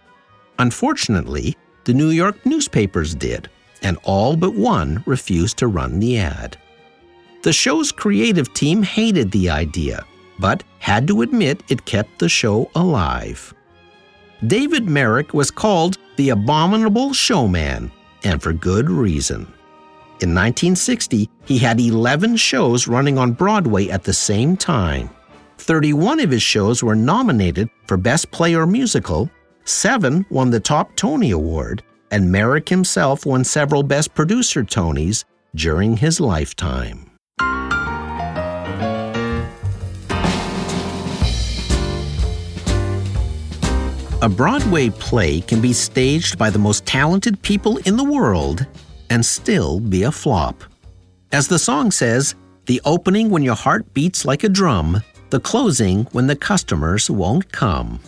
Unfortunately, 0.59 1.57
the 1.83 1.93
New 1.93 2.11
York 2.11 2.45
newspapers 2.45 3.15
did, 3.15 3.49
and 3.81 3.97
all 4.03 4.37
but 4.37 4.53
one 4.53 5.03
refused 5.05 5.57
to 5.57 5.67
run 5.67 5.99
the 5.99 6.19
ad. 6.19 6.57
The 7.41 7.51
show's 7.51 7.91
creative 7.91 8.53
team 8.53 8.83
hated 8.83 9.31
the 9.31 9.49
idea, 9.49 10.05
but 10.41 10.63
had 10.79 11.07
to 11.07 11.21
admit 11.21 11.63
it 11.69 11.85
kept 11.85 12.19
the 12.19 12.27
show 12.27 12.69
alive. 12.75 13.53
David 14.45 14.89
Merrick 14.89 15.33
was 15.33 15.51
called 15.51 15.99
the 16.15 16.29
Abominable 16.31 17.13
Showman, 17.13 17.91
and 18.23 18.41
for 18.41 18.51
good 18.51 18.89
reason. 18.89 19.41
In 20.21 20.35
1960, 20.35 21.29
he 21.45 21.57
had 21.57 21.79
11 21.79 22.35
shows 22.35 22.87
running 22.87 23.17
on 23.17 23.33
Broadway 23.33 23.89
at 23.89 24.03
the 24.03 24.13
same 24.13 24.57
time. 24.57 25.09
31 25.59 26.19
of 26.19 26.31
his 26.31 26.41
shows 26.41 26.83
were 26.83 26.95
nominated 26.95 27.69
for 27.87 27.97
Best 27.97 28.31
Play 28.31 28.55
or 28.55 28.65
Musical, 28.65 29.29
seven 29.63 30.25
won 30.31 30.49
the 30.49 30.59
Top 30.59 30.95
Tony 30.95 31.31
Award, 31.31 31.83
and 32.09 32.31
Merrick 32.31 32.67
himself 32.67 33.25
won 33.27 33.43
several 33.43 33.83
Best 33.83 34.15
Producer 34.15 34.63
Tonys 34.63 35.23
during 35.53 35.97
his 35.97 36.19
lifetime. 36.19 37.10
A 44.23 44.29
Broadway 44.29 44.91
play 44.91 45.41
can 45.41 45.61
be 45.61 45.73
staged 45.73 46.37
by 46.37 46.51
the 46.51 46.59
most 46.59 46.85
talented 46.85 47.41
people 47.41 47.77
in 47.87 47.97
the 47.97 48.03
world 48.03 48.67
and 49.09 49.25
still 49.25 49.79
be 49.79 50.03
a 50.03 50.11
flop. 50.11 50.63
As 51.31 51.47
the 51.47 51.57
song 51.57 51.89
says, 51.89 52.35
the 52.67 52.79
opening 52.85 53.31
when 53.31 53.41
your 53.41 53.55
heart 53.55 53.91
beats 53.95 54.23
like 54.23 54.43
a 54.43 54.49
drum, 54.49 55.01
the 55.31 55.39
closing 55.39 56.03
when 56.11 56.27
the 56.27 56.35
customers 56.35 57.09
won't 57.09 57.51
come. 57.51 57.99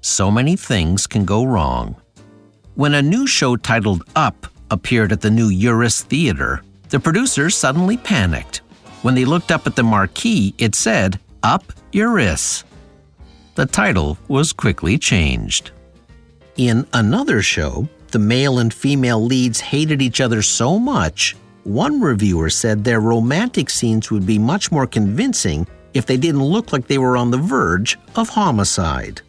So 0.00 0.32
many 0.32 0.56
things 0.56 1.06
can 1.06 1.24
go 1.24 1.44
wrong. 1.44 1.94
When 2.74 2.94
a 2.94 3.02
new 3.02 3.24
show 3.28 3.54
titled 3.54 4.02
Up 4.16 4.48
appeared 4.72 5.12
at 5.12 5.20
the 5.20 5.30
new 5.30 5.48
Uris 5.48 6.02
Theater, 6.02 6.60
the 6.88 6.98
producers 6.98 7.54
suddenly 7.54 7.96
panicked. 7.98 8.62
When 9.02 9.14
they 9.14 9.24
looked 9.24 9.52
up 9.52 9.68
at 9.68 9.76
the 9.76 9.84
marquee, 9.84 10.56
it 10.58 10.74
said, 10.74 11.20
Up 11.44 11.72
Uris. 11.92 12.64
The 13.56 13.64
title 13.64 14.18
was 14.28 14.52
quickly 14.52 14.98
changed. 14.98 15.70
In 16.58 16.86
another 16.92 17.40
show, 17.40 17.88
the 18.10 18.18
male 18.18 18.58
and 18.58 18.72
female 18.72 19.24
leads 19.24 19.60
hated 19.60 20.02
each 20.02 20.20
other 20.20 20.42
so 20.42 20.78
much, 20.78 21.34
one 21.64 21.98
reviewer 21.98 22.50
said 22.50 22.84
their 22.84 23.00
romantic 23.00 23.70
scenes 23.70 24.10
would 24.10 24.26
be 24.26 24.38
much 24.38 24.70
more 24.70 24.86
convincing 24.86 25.66
if 25.94 26.04
they 26.04 26.18
didn't 26.18 26.44
look 26.44 26.70
like 26.70 26.86
they 26.86 26.98
were 26.98 27.16
on 27.16 27.30
the 27.30 27.38
verge 27.38 27.98
of 28.16 28.28
homicide. 28.28 29.22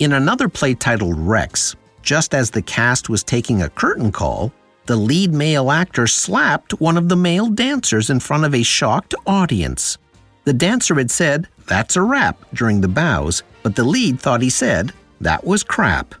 In 0.00 0.14
another 0.14 0.48
play 0.48 0.74
titled 0.74 1.16
Rex, 1.16 1.76
just 2.02 2.34
as 2.34 2.50
the 2.50 2.62
cast 2.62 3.08
was 3.08 3.22
taking 3.22 3.62
a 3.62 3.70
curtain 3.70 4.10
call, 4.10 4.52
the 4.86 4.96
lead 4.96 5.32
male 5.32 5.70
actor 5.70 6.08
slapped 6.08 6.80
one 6.80 6.96
of 6.96 7.08
the 7.08 7.16
male 7.16 7.46
dancers 7.46 8.10
in 8.10 8.18
front 8.18 8.44
of 8.44 8.56
a 8.56 8.64
shocked 8.64 9.14
audience. 9.24 9.98
The 10.42 10.52
dancer 10.52 10.96
had 10.96 11.12
said, 11.12 11.48
That's 11.66 11.96
a 11.96 12.02
wrap 12.02 12.36
during 12.52 12.80
the 12.80 12.88
bows, 12.88 13.42
but 13.62 13.76
the 13.76 13.84
lead 13.84 14.20
thought 14.20 14.42
he 14.42 14.50
said, 14.50 14.92
That 15.20 15.44
was 15.44 15.62
crap. 15.62 16.14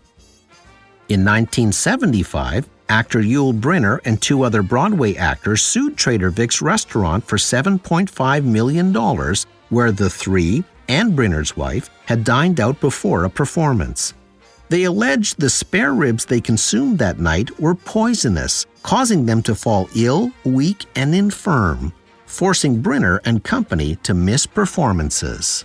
In 1.08 1.20
1975, 1.20 2.68
actor 2.88 3.20
Yul 3.20 3.58
Brynner 3.58 4.00
and 4.04 4.20
two 4.20 4.42
other 4.42 4.62
Broadway 4.62 5.14
actors 5.16 5.62
sued 5.62 5.96
Trader 5.96 6.30
Vic's 6.30 6.62
restaurant 6.62 7.26
for 7.26 7.36
$7.5 7.36 8.44
million, 8.44 8.94
where 9.68 9.92
the 9.92 10.08
three 10.08 10.64
and 10.88 11.16
Brynner's 11.16 11.56
wife 11.56 11.90
had 12.06 12.24
dined 12.24 12.60
out 12.60 12.80
before 12.80 13.24
a 13.24 13.30
performance. 13.30 14.14
They 14.68 14.84
alleged 14.84 15.38
the 15.38 15.50
spare 15.50 15.92
ribs 15.92 16.24
they 16.24 16.40
consumed 16.40 16.98
that 16.98 17.20
night 17.20 17.60
were 17.60 17.74
poisonous, 17.74 18.66
causing 18.82 19.26
them 19.26 19.42
to 19.42 19.54
fall 19.54 19.88
ill, 19.94 20.32
weak, 20.44 20.86
and 20.96 21.14
infirm, 21.14 21.92
forcing 22.34 22.82
Brynner 22.82 23.20
and 23.24 23.44
company 23.44 23.94
to 24.02 24.12
miss 24.12 24.44
performances. 24.44 25.64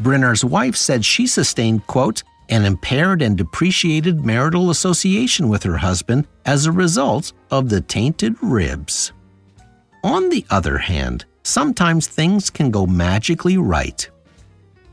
Brynner's 0.00 0.44
wife 0.44 0.74
said 0.74 1.04
she 1.04 1.26
sustained, 1.26 1.86
quote, 1.86 2.22
an 2.48 2.64
impaired 2.64 3.20
and 3.20 3.36
depreciated 3.36 4.24
marital 4.24 4.70
association 4.70 5.48
with 5.48 5.62
her 5.64 5.76
husband 5.76 6.26
as 6.46 6.64
a 6.64 6.72
result 6.72 7.32
of 7.50 7.68
the 7.68 7.80
tainted 7.80 8.36
ribs. 8.40 9.12
On 10.02 10.30
the 10.30 10.46
other 10.48 10.78
hand, 10.78 11.26
sometimes 11.42 12.06
things 12.06 12.48
can 12.48 12.70
go 12.70 12.86
magically 12.86 13.58
right. 13.58 14.08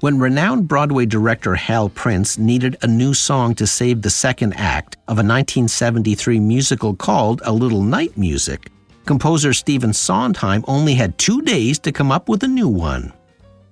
When 0.01 0.19
renowned 0.19 0.67
Broadway 0.67 1.05
director 1.05 1.55
Hal 1.55 1.88
Prince 1.88 2.38
needed 2.38 2.75
a 2.81 2.88
new 2.88 3.13
song 3.13 3.55
to 3.55 3.65
save 3.65 4.01
the 4.01 4.10
second 4.10 4.53
act 4.58 4.97
of 5.08 5.17
a 5.17 5.23
1973 5.23 6.41
musical 6.41 6.93
called 6.93 7.41
A 7.45 7.53
Little 7.53 7.84
Night 7.84 8.17
Music, 8.17 8.69
composer 9.05 9.53
Stephen 9.53 9.93
Sondheim 9.93 10.63
only 10.67 10.95
had 10.95 11.17
two 11.17 11.41
days 11.41 11.79
to 11.79 11.91
come 11.91 12.11
up 12.11 12.29
with 12.29 12.43
a 12.43 12.47
new 12.47 12.67
one. 12.67 13.13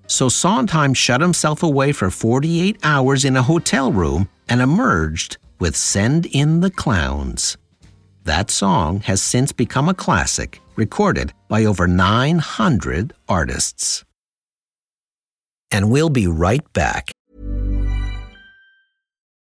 So 0.08 0.28
Sondheim 0.28 0.94
shut 0.94 1.22
himself 1.22 1.64
away 1.64 1.92
for 1.94 2.10
48 2.10 2.78
hours 2.84 3.24
in 3.24 3.38
a 3.38 3.44
hotel 3.44 3.92
room 3.92 4.28
and 4.50 4.62
emerged 4.62 5.38
with 5.60 5.76
Send 5.76 6.26
in 6.26 6.60
the 6.60 6.72
Clowns. 6.72 7.58
That 8.26 8.52
song 8.52 9.00
has 9.02 9.22
since 9.22 9.52
become 9.52 9.88
a 9.88 9.94
classic, 9.94 10.60
recorded 10.76 11.34
by 11.48 11.66
over 11.66 11.88
900 11.88 13.14
artists. 13.28 14.04
And 15.72 15.90
we'll 15.90 16.10
be 16.10 16.28
right 16.28 16.62
back. 16.74 17.12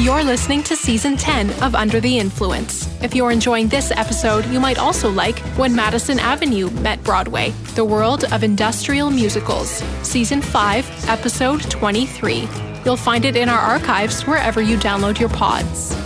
You're 0.00 0.22
listening 0.22 0.62
to 0.62 0.76
season 0.76 1.16
10 1.16 1.50
of 1.60 1.74
Under 1.74 1.98
the 1.98 2.20
Influence. 2.20 2.86
If 3.02 3.16
you're 3.16 3.32
enjoying 3.32 3.66
this 3.66 3.90
episode, 3.90 4.46
you 4.46 4.60
might 4.60 4.78
also 4.78 5.10
like 5.10 5.40
When 5.58 5.74
Madison 5.74 6.20
Avenue 6.20 6.70
Met 6.70 7.02
Broadway, 7.02 7.50
The 7.74 7.84
World 7.84 8.22
of 8.32 8.44
Industrial 8.44 9.10
Musicals, 9.10 9.82
season 10.04 10.40
5, 10.40 11.08
episode 11.08 11.68
23. 11.68 12.48
You'll 12.84 12.96
find 12.96 13.24
it 13.24 13.34
in 13.34 13.48
our 13.48 13.58
archives 13.58 14.22
wherever 14.22 14.62
you 14.62 14.76
download 14.76 15.18
your 15.18 15.30
pods. 15.30 15.96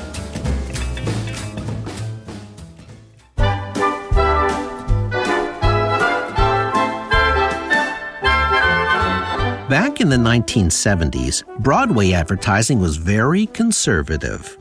In 10.03 10.09
the 10.09 10.17
1970s, 10.17 11.45
Broadway 11.61 12.11
advertising 12.11 12.81
was 12.81 12.97
very 12.97 13.47
conservative. 13.47 14.59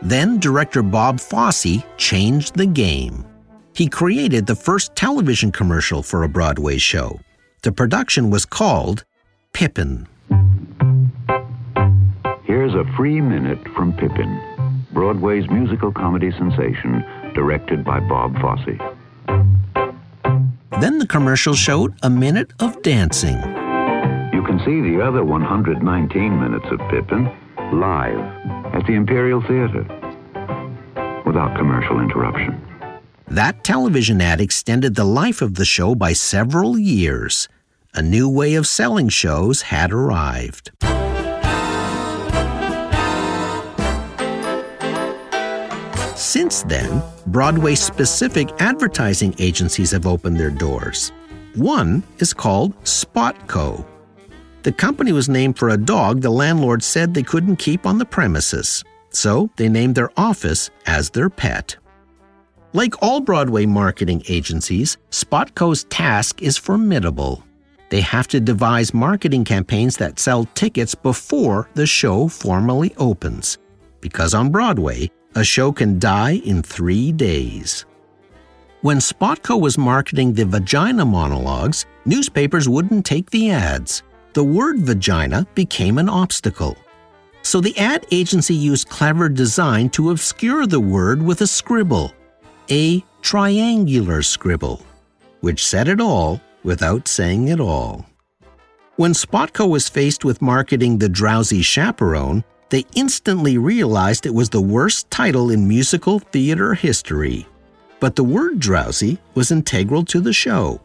Then 0.00 0.40
director 0.40 0.82
Bob 0.82 1.20
Fosse 1.20 1.84
changed 1.98 2.56
the 2.56 2.64
game. 2.64 3.26
He 3.74 3.86
created 3.86 4.46
the 4.46 4.54
first 4.54 4.96
television 4.96 5.52
commercial 5.52 6.02
for 6.02 6.22
a 6.22 6.28
Broadway 6.28 6.78
show. 6.78 7.20
The 7.64 7.70
production 7.70 8.30
was 8.30 8.46
called 8.46 9.04
Pippin. 9.52 10.08
Here's 12.44 12.72
a 12.72 12.90
free 12.96 13.20
minute 13.20 13.60
from 13.76 13.92
Pippin, 13.92 14.86
Broadway's 14.92 15.50
musical 15.50 15.92
comedy 15.92 16.30
sensation, 16.30 17.04
directed 17.34 17.84
by 17.84 18.00
Bob 18.00 18.40
Fosse. 18.40 18.78
Then 20.80 20.98
the 20.98 21.06
commercial 21.06 21.52
showed 21.52 21.92
a 22.02 22.08
minute 22.08 22.54
of 22.58 22.80
dancing. 22.80 23.67
You 24.38 24.44
can 24.44 24.60
see 24.60 24.80
the 24.80 25.04
other 25.04 25.24
119 25.24 26.40
minutes 26.40 26.66
of 26.70 26.78
Pippin 26.90 27.24
live 27.72 28.20
at 28.72 28.86
the 28.86 28.92
Imperial 28.92 29.40
Theater 29.40 29.82
without 31.26 31.56
commercial 31.58 31.98
interruption. 31.98 32.64
That 33.26 33.64
television 33.64 34.20
ad 34.20 34.40
extended 34.40 34.94
the 34.94 35.02
life 35.02 35.42
of 35.42 35.56
the 35.56 35.64
show 35.64 35.96
by 35.96 36.12
several 36.12 36.78
years. 36.78 37.48
A 37.94 38.00
new 38.00 38.28
way 38.28 38.54
of 38.54 38.68
selling 38.68 39.08
shows 39.08 39.62
had 39.62 39.90
arrived. 39.92 40.70
Since 46.14 46.62
then, 46.62 47.02
Broadway 47.26 47.74
specific 47.74 48.50
advertising 48.60 49.34
agencies 49.40 49.90
have 49.90 50.06
opened 50.06 50.38
their 50.38 50.50
doors. 50.50 51.10
One 51.56 52.04
is 52.20 52.32
called 52.32 52.80
Spotco. 52.84 53.84
The 54.62 54.72
company 54.72 55.12
was 55.12 55.28
named 55.28 55.58
for 55.58 55.70
a 55.70 55.76
dog 55.76 56.20
the 56.20 56.30
landlord 56.30 56.82
said 56.82 57.14
they 57.14 57.22
couldn't 57.22 57.56
keep 57.56 57.86
on 57.86 57.98
the 57.98 58.04
premises, 58.04 58.82
so 59.10 59.50
they 59.56 59.68
named 59.68 59.94
their 59.94 60.10
office 60.16 60.70
as 60.86 61.10
their 61.10 61.30
pet. 61.30 61.76
Like 62.72 63.02
all 63.02 63.20
Broadway 63.20 63.66
marketing 63.66 64.22
agencies, 64.28 64.98
Spotco's 65.10 65.84
task 65.84 66.42
is 66.42 66.58
formidable. 66.58 67.44
They 67.88 68.02
have 68.02 68.28
to 68.28 68.40
devise 68.40 68.92
marketing 68.92 69.44
campaigns 69.44 69.96
that 69.96 70.18
sell 70.18 70.44
tickets 70.54 70.94
before 70.94 71.70
the 71.74 71.86
show 71.86 72.28
formally 72.28 72.94
opens. 72.98 73.58
Because 74.00 74.34
on 74.34 74.50
Broadway, 74.50 75.10
a 75.34 75.44
show 75.44 75.72
can 75.72 75.98
die 75.98 76.42
in 76.44 76.62
three 76.62 77.12
days. 77.12 77.86
When 78.82 78.98
Spotco 78.98 79.60
was 79.60 79.78
marketing 79.78 80.34
the 80.34 80.44
vagina 80.44 81.04
monologues, 81.04 81.86
newspapers 82.04 82.68
wouldn't 82.68 83.06
take 83.06 83.30
the 83.30 83.50
ads. 83.50 84.02
The 84.38 84.44
word 84.44 84.78
vagina 84.78 85.48
became 85.56 85.98
an 85.98 86.08
obstacle. 86.08 86.76
So 87.42 87.60
the 87.60 87.76
ad 87.76 88.06
agency 88.12 88.54
used 88.54 88.88
clever 88.88 89.28
design 89.28 89.90
to 89.90 90.12
obscure 90.12 90.64
the 90.64 90.78
word 90.78 91.20
with 91.20 91.40
a 91.40 91.46
scribble, 91.48 92.12
a 92.70 93.02
triangular 93.20 94.22
scribble, 94.22 94.86
which 95.40 95.66
said 95.66 95.88
it 95.88 96.00
all 96.00 96.40
without 96.62 97.08
saying 97.08 97.48
it 97.48 97.58
all. 97.58 98.06
When 98.94 99.12
Spotco 99.12 99.68
was 99.68 99.88
faced 99.88 100.24
with 100.24 100.40
marketing 100.40 100.98
The 100.98 101.08
Drowsy 101.08 101.60
Chaperone, 101.60 102.44
they 102.68 102.84
instantly 102.94 103.58
realized 103.58 104.24
it 104.24 104.32
was 104.32 104.50
the 104.50 104.60
worst 104.60 105.10
title 105.10 105.50
in 105.50 105.66
musical 105.66 106.20
theater 106.20 106.74
history. 106.74 107.44
But 107.98 108.14
the 108.14 108.22
word 108.22 108.60
drowsy 108.60 109.18
was 109.34 109.50
integral 109.50 110.04
to 110.04 110.20
the 110.20 110.32
show. 110.32 110.80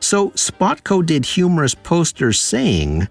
So 0.00 0.30
Spotco 0.30 1.04
did 1.04 1.24
humorous 1.24 1.74
posters 1.74 2.38
saying, 2.38 3.08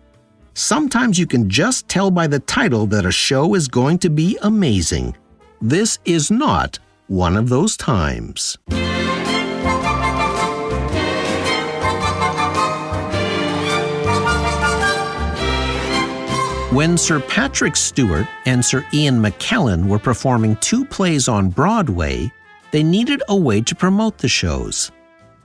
Sometimes 0.54 1.20
you 1.20 1.28
can 1.28 1.50
just 1.50 1.90
tell 1.90 2.10
by 2.10 2.28
the 2.28 2.40
title 2.40 2.88
that 2.88 3.06
a 3.06 3.12
show 3.12 3.56
is 3.56 3.68
going 3.68 4.00
to 4.00 4.10
be 4.10 4.38
amazing. 4.42 5.16
This 5.62 6.00
is 6.06 6.32
not 6.32 6.80
one 7.08 7.36
of 7.36 7.50
those 7.50 7.76
times. 7.76 8.58
When 16.72 16.98
Sir 16.98 17.22
Patrick 17.22 17.76
Stewart 17.78 18.28
and 18.46 18.64
Sir 18.64 18.86
Ian 18.94 19.22
McKellen 19.22 19.86
were 19.88 19.98
performing 20.00 20.58
two 20.58 20.84
plays 20.84 21.30
on 21.30 21.50
Broadway, 21.50 22.30
they 22.72 22.84
needed 22.84 23.24
a 23.30 23.36
way 23.36 23.62
to 23.62 23.76
promote 23.76 24.18
the 24.18 24.28
shows. 24.28 24.92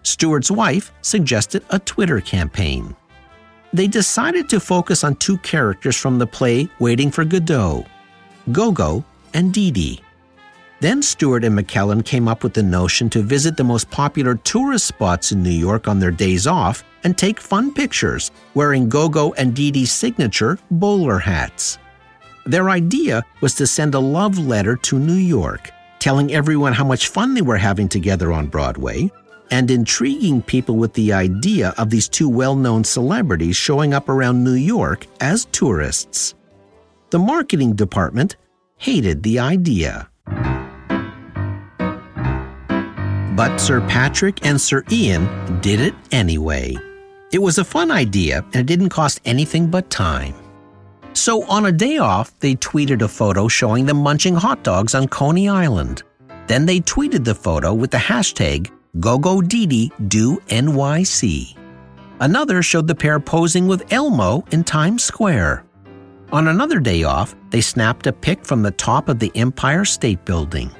Stewart's 0.03 0.51
wife 0.51 0.93
suggested 1.03 1.65
a 1.71 1.79
Twitter 1.79 2.21
campaign. 2.21 2.95
They 3.73 3.87
decided 3.87 4.49
to 4.49 4.61
focus 4.61 5.05
on 5.05 5.15
two 5.17 5.39
characters 5.39 5.97
from 5.97 6.19
the 6.19 6.27
play 6.27 6.69
Waiting 6.79 7.11
for 7.11 7.25
Godot 7.25 7.87
Gogo 8.51 9.05
and 9.35 9.53
Didi. 9.53 10.03
Then 10.81 11.03
Stewart 11.03 11.45
and 11.45 11.57
McKellen 11.57 12.05
came 12.05 12.27
up 12.27 12.43
with 12.43 12.55
the 12.55 12.63
notion 12.63 13.11
to 13.11 13.23
visit 13.23 13.57
the 13.57 13.65
most 13.65 13.91
popular 13.91 14.37
tourist 14.37 14.87
spots 14.87 15.31
in 15.31 15.43
New 15.43 15.51
York 15.51 15.87
on 15.87 15.99
their 15.99 16.11
days 16.11 16.47
off 16.47 16.83
and 17.05 17.17
take 17.17 17.39
fun 17.39 17.73
pictures 17.73 18.31
wearing 18.55 18.89
Gogo 18.89 19.33
and 19.35 19.55
Didi's 19.55 19.93
signature 19.93 20.59
bowler 20.71 21.19
hats. 21.19 21.79
Their 22.47 22.71
idea 22.71 23.23
was 23.43 23.55
to 23.57 23.67
send 23.67 23.95
a 23.95 24.01
love 24.01 24.39
letter 24.39 24.75
to 24.77 24.99
New 24.99 25.13
York, 25.13 25.71
telling 25.99 26.33
everyone 26.33 26.73
how 26.73 26.85
much 26.85 27.09
fun 27.09 27.35
they 27.35 27.43
were 27.43 27.59
having 27.59 27.89
together 27.89 28.33
on 28.33 28.47
Broadway, 28.47 29.11
and 29.51 29.71
intriguing 29.71 30.43
people 30.43 30.77
with 30.77 30.93
the 30.95 31.13
idea 31.13 31.75
of 31.77 31.91
these 31.91 32.09
two 32.09 32.29
well 32.29 32.57
known 32.57 32.85
celebrities 32.85 33.57
showing 33.57 33.95
up 33.95 34.09
around 34.09 34.45
New 34.45 34.55
York 34.55 35.07
as 35.21 35.47
tourists. 35.47 36.35
The 37.11 37.19
marketing 37.19 37.75
department 37.75 38.37
hated 38.77 39.23
the 39.23 39.39
idea. 39.39 40.09
But 43.37 43.59
Sir 43.59 43.81
Patrick 43.89 44.45
and 44.45 44.61
Sir 44.61 44.85
Ian 44.91 45.61
did 45.61 45.81
it 45.81 45.95
anyway. 46.13 46.77
It 47.33 47.41
was 47.41 47.59
a 47.59 47.65
fun 47.65 47.91
idea 47.91 48.45
and 48.53 48.57
it 48.57 48.67
didn't 48.67 48.91
cost 48.91 49.21
anything 49.25 49.71
but 49.71 49.89
time. 49.91 50.35
So 51.13 51.45
on 51.47 51.67
a 51.67 51.73
day 51.73 51.99
off, 51.99 52.39
they 52.41 52.55
tweeted 52.55 53.03
a 53.03 53.09
photo 53.09 53.49
showing 53.49 53.87
them 53.87 53.99
munching 53.99 54.35
hot 54.35 54.63
dogs 54.63 54.95
on 54.95 55.09
Coney 55.09 55.49
Island. 55.49 56.03
Then 56.47 56.67
they 56.67 56.81
tweeted 56.81 57.25
the 57.25 57.35
photo 57.35 57.73
with 57.73 57.91
the 57.91 57.99
hashtag 57.99 58.71
GoGoDeeDee 58.97 59.93
Another 62.19 62.61
showed 62.61 62.89
the 62.89 62.95
pair 62.95 63.21
posing 63.21 63.69
with 63.69 63.93
Elmo 63.93 64.45
in 64.51 64.65
Times 64.65 65.05
Square. 65.05 65.65
On 66.33 66.49
another 66.49 66.81
day 66.81 67.05
off, 67.05 67.37
they 67.51 67.61
snapped 67.61 68.09
a 68.09 68.13
pic 68.13 68.45
from 68.45 68.63
the 68.63 68.73
top 68.73 69.09
of 69.09 69.21
the 69.21 69.31
Empire 69.37 69.85
State 69.85 70.25
Building. 70.25 70.73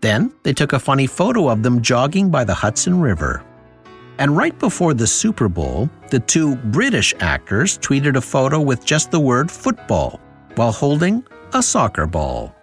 Then 0.00 0.32
they 0.42 0.54
took 0.54 0.72
a 0.72 0.78
funny 0.78 1.06
photo 1.06 1.48
of 1.48 1.62
them 1.62 1.82
jogging 1.82 2.30
by 2.30 2.44
the 2.44 2.54
Hudson 2.54 2.98
River. 2.98 3.44
And 4.18 4.36
right 4.36 4.58
before 4.58 4.94
the 4.94 5.06
Super 5.06 5.48
Bowl, 5.48 5.90
the 6.10 6.20
two 6.20 6.56
British 6.56 7.14
actors 7.20 7.76
tweeted 7.78 8.16
a 8.16 8.22
photo 8.22 8.58
with 8.58 8.86
just 8.86 9.10
the 9.10 9.20
word 9.20 9.50
football 9.50 10.18
while 10.54 10.72
holding 10.72 11.22
a 11.52 11.62
soccer 11.62 12.06
ball. 12.06 12.54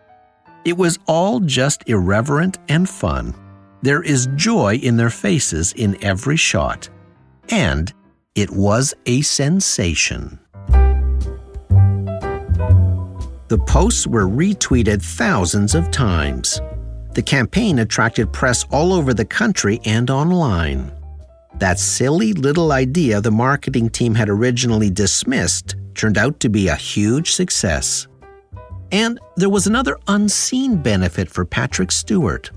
It 0.65 0.75
was 0.75 0.97
all 1.07 1.39
just 1.39 1.87
irreverent 1.87 2.57
and 2.67 2.89
fun. 2.89 3.35
There 3.83 4.03
is 4.03 4.29
joy 4.35 4.75
in 4.75 4.97
their 4.97 5.09
faces 5.09 5.73
in 5.73 6.01
every 6.03 6.37
shot. 6.37 6.87
And 7.49 7.91
it 8.35 8.51
was 8.51 8.93
a 9.07 9.21
sensation. 9.21 10.39
The 13.47 13.57
posts 13.65 14.05
were 14.05 14.27
retweeted 14.27 15.01
thousands 15.01 15.73
of 15.73 15.89
times. 15.89 16.61
The 17.15 17.23
campaign 17.23 17.79
attracted 17.79 18.31
press 18.31 18.65
all 18.71 18.93
over 18.93 19.13
the 19.13 19.25
country 19.25 19.81
and 19.83 20.09
online. 20.09 20.91
That 21.55 21.79
silly 21.79 22.33
little 22.33 22.71
idea 22.71 23.19
the 23.19 23.31
marketing 23.31 23.89
team 23.89 24.15
had 24.15 24.29
originally 24.29 24.89
dismissed 24.89 25.75
turned 25.95 26.17
out 26.17 26.39
to 26.39 26.49
be 26.49 26.67
a 26.67 26.75
huge 26.75 27.31
success. 27.31 28.07
And 28.91 29.19
there 29.37 29.49
was 29.49 29.67
another 29.67 29.97
unseen 30.07 30.81
benefit 30.81 31.29
for 31.29 31.45
Patrick 31.45 31.91
Stewart. 31.91 32.51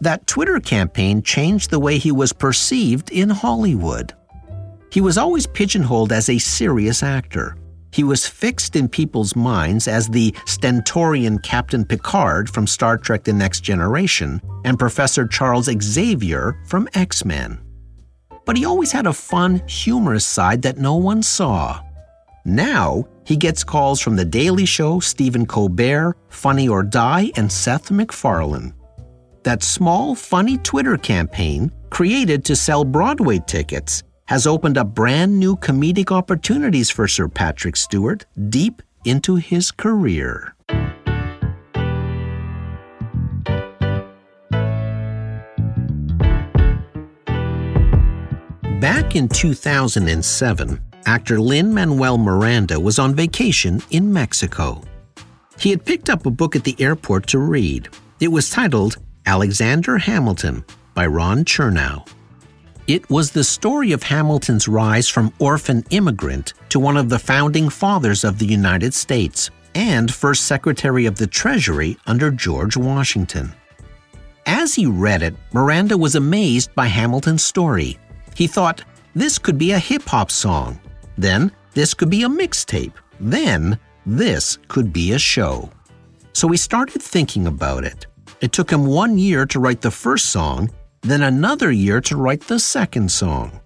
That 0.00 0.26
Twitter 0.26 0.60
campaign 0.60 1.22
changed 1.22 1.70
the 1.70 1.80
way 1.80 1.98
he 1.98 2.12
was 2.12 2.32
perceived 2.32 3.10
in 3.10 3.30
Hollywood. 3.30 4.14
He 4.90 5.00
was 5.00 5.18
always 5.18 5.46
pigeonholed 5.46 6.12
as 6.12 6.28
a 6.28 6.38
serious 6.38 7.02
actor. 7.02 7.56
He 7.92 8.04
was 8.04 8.26
fixed 8.26 8.76
in 8.76 8.88
people's 8.88 9.34
minds 9.34 9.88
as 9.88 10.08
the 10.08 10.34
stentorian 10.46 11.38
Captain 11.38 11.84
Picard 11.84 12.50
from 12.50 12.66
Star 12.66 12.98
Trek 12.98 13.24
The 13.24 13.32
Next 13.32 13.60
Generation 13.60 14.40
and 14.64 14.78
Professor 14.78 15.26
Charles 15.26 15.70
Xavier 15.82 16.56
from 16.66 16.88
X 16.94 17.24
Men. 17.24 17.58
But 18.44 18.56
he 18.56 18.64
always 18.64 18.92
had 18.92 19.06
a 19.06 19.12
fun, 19.12 19.62
humorous 19.66 20.24
side 20.24 20.62
that 20.62 20.78
no 20.78 20.96
one 20.96 21.22
saw. 21.22 21.82
Now, 22.44 23.06
he 23.24 23.36
gets 23.36 23.64
calls 23.64 24.00
from 24.00 24.16
The 24.16 24.24
Daily 24.24 24.64
Show, 24.64 25.00
Stephen 25.00 25.44
Colbert, 25.44 26.16
Funny 26.28 26.68
or 26.68 26.82
Die, 26.82 27.30
and 27.36 27.50
Seth 27.52 27.90
MacFarlane. 27.90 28.72
That 29.48 29.62
small, 29.62 30.14
funny 30.14 30.58
Twitter 30.58 30.98
campaign, 30.98 31.72
created 31.88 32.44
to 32.44 32.54
sell 32.54 32.84
Broadway 32.84 33.38
tickets, 33.46 34.02
has 34.26 34.46
opened 34.46 34.76
up 34.76 34.94
brand 34.94 35.40
new 35.40 35.56
comedic 35.56 36.12
opportunities 36.12 36.90
for 36.90 37.08
Sir 37.08 37.28
Patrick 37.28 37.74
Stewart 37.74 38.26
deep 38.50 38.82
into 39.06 39.36
his 39.36 39.70
career. 39.70 40.54
Back 48.82 49.16
in 49.16 49.30
2007, 49.30 50.80
actor 51.06 51.40
Lin 51.40 51.72
Manuel 51.72 52.18
Miranda 52.18 52.78
was 52.78 52.98
on 52.98 53.14
vacation 53.14 53.82
in 53.88 54.12
Mexico. 54.12 54.82
He 55.58 55.70
had 55.70 55.86
picked 55.86 56.10
up 56.10 56.26
a 56.26 56.30
book 56.30 56.54
at 56.54 56.64
the 56.64 56.76
airport 56.78 57.26
to 57.28 57.38
read. 57.38 57.88
It 58.20 58.28
was 58.28 58.50
titled 58.50 58.98
Alexander 59.28 59.98
Hamilton 59.98 60.64
by 60.94 61.04
Ron 61.04 61.44
Chernow. 61.44 62.08
It 62.86 63.10
was 63.10 63.30
the 63.30 63.44
story 63.44 63.92
of 63.92 64.02
Hamilton's 64.02 64.66
rise 64.66 65.06
from 65.06 65.34
orphan 65.38 65.84
immigrant 65.90 66.54
to 66.70 66.80
one 66.80 66.96
of 66.96 67.10
the 67.10 67.18
founding 67.18 67.68
fathers 67.68 68.24
of 68.24 68.38
the 68.38 68.46
United 68.46 68.94
States 68.94 69.50
and 69.74 70.10
first 70.10 70.46
Secretary 70.46 71.04
of 71.04 71.16
the 71.16 71.26
Treasury 71.26 71.98
under 72.06 72.30
George 72.30 72.74
Washington. 72.78 73.52
As 74.46 74.74
he 74.74 74.86
read 74.86 75.22
it, 75.22 75.34
Miranda 75.52 75.98
was 75.98 76.14
amazed 76.14 76.74
by 76.74 76.86
Hamilton's 76.86 77.44
story. 77.44 77.98
He 78.34 78.46
thought, 78.46 78.82
this 79.14 79.38
could 79.38 79.58
be 79.58 79.72
a 79.72 79.78
hip 79.78 80.04
hop 80.04 80.30
song. 80.30 80.80
Then, 81.18 81.52
this 81.74 81.92
could 81.92 82.08
be 82.08 82.22
a 82.22 82.30
mixtape. 82.30 82.94
Then, 83.20 83.78
this 84.06 84.56
could 84.68 84.90
be 84.90 85.12
a 85.12 85.18
show. 85.18 85.70
So 86.32 86.48
he 86.48 86.56
started 86.56 87.02
thinking 87.02 87.46
about 87.46 87.84
it. 87.84 88.06
It 88.40 88.52
took 88.52 88.70
him 88.70 88.86
one 88.86 89.18
year 89.18 89.46
to 89.46 89.58
write 89.58 89.80
the 89.80 89.90
first 89.90 90.26
song 90.26 90.70
then 91.02 91.22
another 91.22 91.70
year 91.70 92.00
to 92.02 92.16
write 92.16 92.42
the 92.42 92.58
second 92.58 93.10
song. 93.10 93.60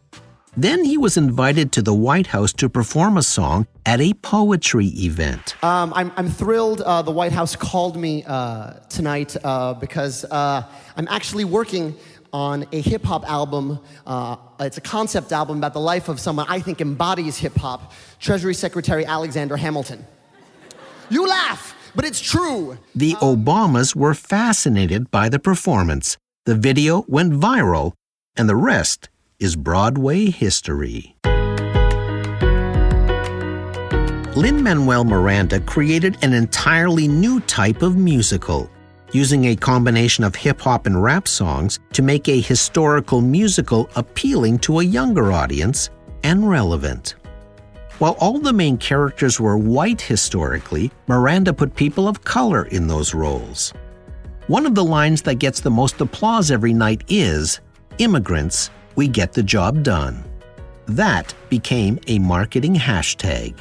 Then 0.55 0.85
he 0.85 0.99
was 0.99 1.17
invited 1.17 1.73
to 1.73 1.83
the 1.83 1.95
White 1.95 2.27
House 2.27 2.53
to 2.55 2.69
perform 2.69 3.17
a 3.17 3.23
song 3.23 3.67
at 3.87 4.03
a 4.03 4.13
poetry 4.15 4.89
event. 4.89 5.63
Um, 5.65 5.95
I'm, 5.97 6.13
I'm 6.17 6.29
thrilled 6.29 6.83
uh, 6.83 7.01
the 7.01 7.11
White 7.11 7.33
House 7.33 7.57
called 7.57 7.97
me 7.97 8.23
uh, 8.25 8.75
tonight 8.91 9.35
uh, 9.43 9.73
because 9.75 10.27
uh, 10.27 10.63
I'm 10.95 11.09
actually 11.09 11.47
working 11.47 11.97
on 12.35 12.67
a 12.71 12.83
hip 12.83 13.03
hop 13.03 13.29
album. 13.29 13.79
Uh, 14.07 14.37
it's 14.61 14.77
a 14.77 14.83
concept 14.83 15.33
album 15.33 15.57
about 15.57 15.73
the 15.73 15.81
life 15.81 16.11
of 16.11 16.21
someone 16.21 16.47
I 16.51 16.61
think 16.61 16.83
embodies 16.83 17.39
hip 17.39 17.57
hop 17.57 17.93
Treasury 18.21 18.55
Secretary 18.55 19.07
Alexander 19.07 19.57
Hamilton. 19.57 20.05
You 21.09 21.27
laugh, 21.27 21.75
but 21.95 22.05
it's 22.05 22.21
true. 22.21 22.79
The 22.95 23.15
uh, 23.17 23.21
Obamas 23.21 23.95
were 23.95 24.15
fascinated 24.15 25.11
by 25.11 25.29
the 25.29 25.39
performance. 25.39 26.17
The 26.47 26.55
video 26.55 27.05
went 27.09 27.33
viral, 27.33 27.93
and 28.37 28.49
the 28.49 28.57
rest 28.57 29.09
is 29.39 29.57
Broadway 29.57 30.31
history. 30.31 31.17
Lin 34.35 34.63
Manuel 34.63 35.05
Miranda 35.05 35.61
created 35.61 36.17
an 36.23 36.33
entirely 36.33 37.07
new 37.07 37.41
type 37.41 37.83
of 37.83 37.97
musical, 37.97 38.71
using 39.13 39.47
a 39.47 39.57
combination 39.57 40.25
of 40.25 40.35
hip 40.35 40.61
hop 40.61 40.87
and 40.87 41.03
rap 41.03 41.29
songs 41.29 41.79
to 41.93 42.03
make 42.03 42.29
a 42.29 42.41
historical 42.41 43.21
musical 43.21 43.91
appealing 43.95 44.59
to 44.61 44.81
a 44.81 44.85
younger 44.85 45.33
audience 45.33 45.91
and 46.25 46.49
relevant. 46.49 47.17
While 48.03 48.17
all 48.19 48.41
the 48.41 48.53
main 48.53 48.79
characters 48.79 49.39
were 49.39 49.57
white 49.57 50.01
historically, 50.01 50.91
Miranda 51.07 51.53
put 51.53 51.77
people 51.77 52.09
of 52.09 52.25
color 52.25 52.65
in 52.65 52.89
those 52.89 53.15
roles. 53.15 53.73
One 54.49 54.67
of 54.67 54.75
the 54.75 54.83
lines 54.83 55.23
that 55.23 55.37
gets 55.37 55.61
the 55.61 55.71
most 55.71 56.01
applause 56.01 56.51
every 56.51 56.73
night 56.73 57.05
is 57.07 57.61
Immigrants, 57.99 58.71
we 58.97 59.07
get 59.07 59.33
the 59.33 59.43
job 59.45 59.85
done. 59.85 60.25
That 60.87 61.33
became 61.49 62.01
a 62.09 62.19
marketing 62.19 62.75
hashtag. 62.75 63.57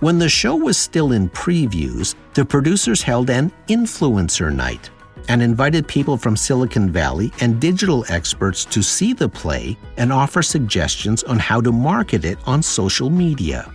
When 0.00 0.18
the 0.18 0.30
show 0.30 0.56
was 0.56 0.78
still 0.78 1.12
in 1.12 1.28
previews, 1.28 2.14
the 2.32 2.46
producers 2.46 3.02
held 3.02 3.28
an 3.28 3.52
influencer 3.68 4.50
night 4.50 4.88
and 5.28 5.42
invited 5.42 5.86
people 5.88 6.16
from 6.16 6.36
Silicon 6.36 6.90
Valley 6.90 7.32
and 7.40 7.60
digital 7.60 8.04
experts 8.08 8.64
to 8.66 8.82
see 8.82 9.12
the 9.12 9.28
play 9.28 9.76
and 9.96 10.12
offer 10.12 10.42
suggestions 10.42 11.22
on 11.24 11.38
how 11.38 11.60
to 11.60 11.72
market 11.72 12.24
it 12.24 12.38
on 12.46 12.62
social 12.62 13.10
media. 13.10 13.70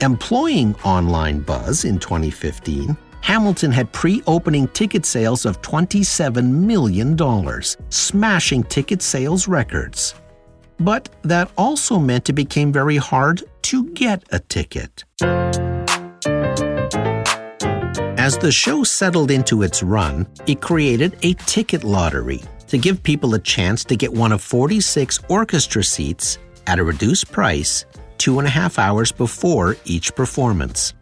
Employing 0.00 0.74
online 0.84 1.40
buzz 1.40 1.84
in 1.84 1.98
2015, 1.98 2.96
Hamilton 3.20 3.70
had 3.70 3.92
pre 3.92 4.22
opening 4.26 4.66
ticket 4.68 5.04
sales 5.04 5.44
of 5.44 5.60
$27 5.62 6.50
million, 6.50 7.16
smashing 7.90 8.62
ticket 8.64 9.02
sales 9.02 9.46
records. 9.46 10.14
But 10.78 11.10
that 11.22 11.50
also 11.58 11.98
meant 11.98 12.30
it 12.30 12.32
became 12.32 12.72
very 12.72 12.96
hard 12.96 13.42
to 13.62 13.84
get 13.90 14.24
a 14.32 14.38
ticket. 14.38 15.04
As 18.20 18.36
the 18.36 18.52
show 18.52 18.84
settled 18.84 19.30
into 19.30 19.62
its 19.62 19.82
run, 19.82 20.26
it 20.46 20.60
created 20.60 21.16
a 21.22 21.32
ticket 21.46 21.84
lottery 21.84 22.42
to 22.66 22.76
give 22.76 23.02
people 23.02 23.32
a 23.32 23.38
chance 23.38 23.82
to 23.84 23.96
get 23.96 24.12
one 24.12 24.30
of 24.30 24.42
46 24.42 25.20
orchestra 25.30 25.82
seats 25.82 26.36
at 26.66 26.78
a 26.78 26.84
reduced 26.84 27.32
price 27.32 27.86
two 28.18 28.38
and 28.38 28.46
a 28.46 28.50
half 28.50 28.78
hours 28.78 29.10
before 29.10 29.78
each 29.86 30.14
performance. 30.14 30.92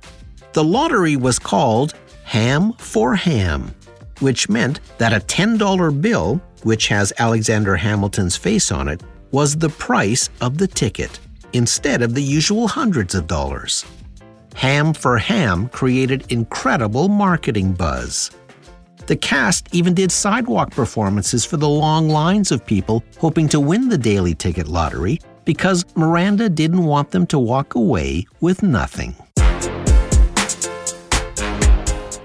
The 0.52 0.62
lottery 0.62 1.16
was 1.16 1.40
called 1.40 1.94
Ham 2.22 2.72
for 2.74 3.16
Ham, 3.16 3.74
which 4.20 4.48
meant 4.48 4.78
that 4.98 5.12
a 5.12 5.18
$10 5.18 6.00
bill, 6.00 6.40
which 6.62 6.86
has 6.86 7.12
Alexander 7.18 7.74
Hamilton's 7.74 8.36
face 8.36 8.70
on 8.70 8.86
it, 8.86 9.02
was 9.32 9.56
the 9.56 9.70
price 9.70 10.30
of 10.40 10.56
the 10.56 10.68
ticket, 10.68 11.18
instead 11.52 12.00
of 12.00 12.14
the 12.14 12.22
usual 12.22 12.68
hundreds 12.68 13.16
of 13.16 13.26
dollars. 13.26 13.84
Ham 14.58 14.92
for 14.92 15.18
Ham 15.18 15.68
created 15.68 16.32
incredible 16.32 17.08
marketing 17.08 17.74
buzz. 17.74 18.32
The 19.06 19.14
cast 19.14 19.72
even 19.72 19.94
did 19.94 20.10
sidewalk 20.10 20.72
performances 20.72 21.44
for 21.44 21.56
the 21.58 21.68
long 21.68 22.08
lines 22.08 22.50
of 22.50 22.66
people 22.66 23.04
hoping 23.20 23.48
to 23.50 23.60
win 23.60 23.88
the 23.88 23.96
daily 23.96 24.34
ticket 24.34 24.66
lottery 24.66 25.20
because 25.44 25.84
Miranda 25.94 26.48
didn't 26.48 26.82
want 26.82 27.12
them 27.12 27.24
to 27.28 27.38
walk 27.38 27.76
away 27.76 28.26
with 28.40 28.64
nothing. 28.64 29.14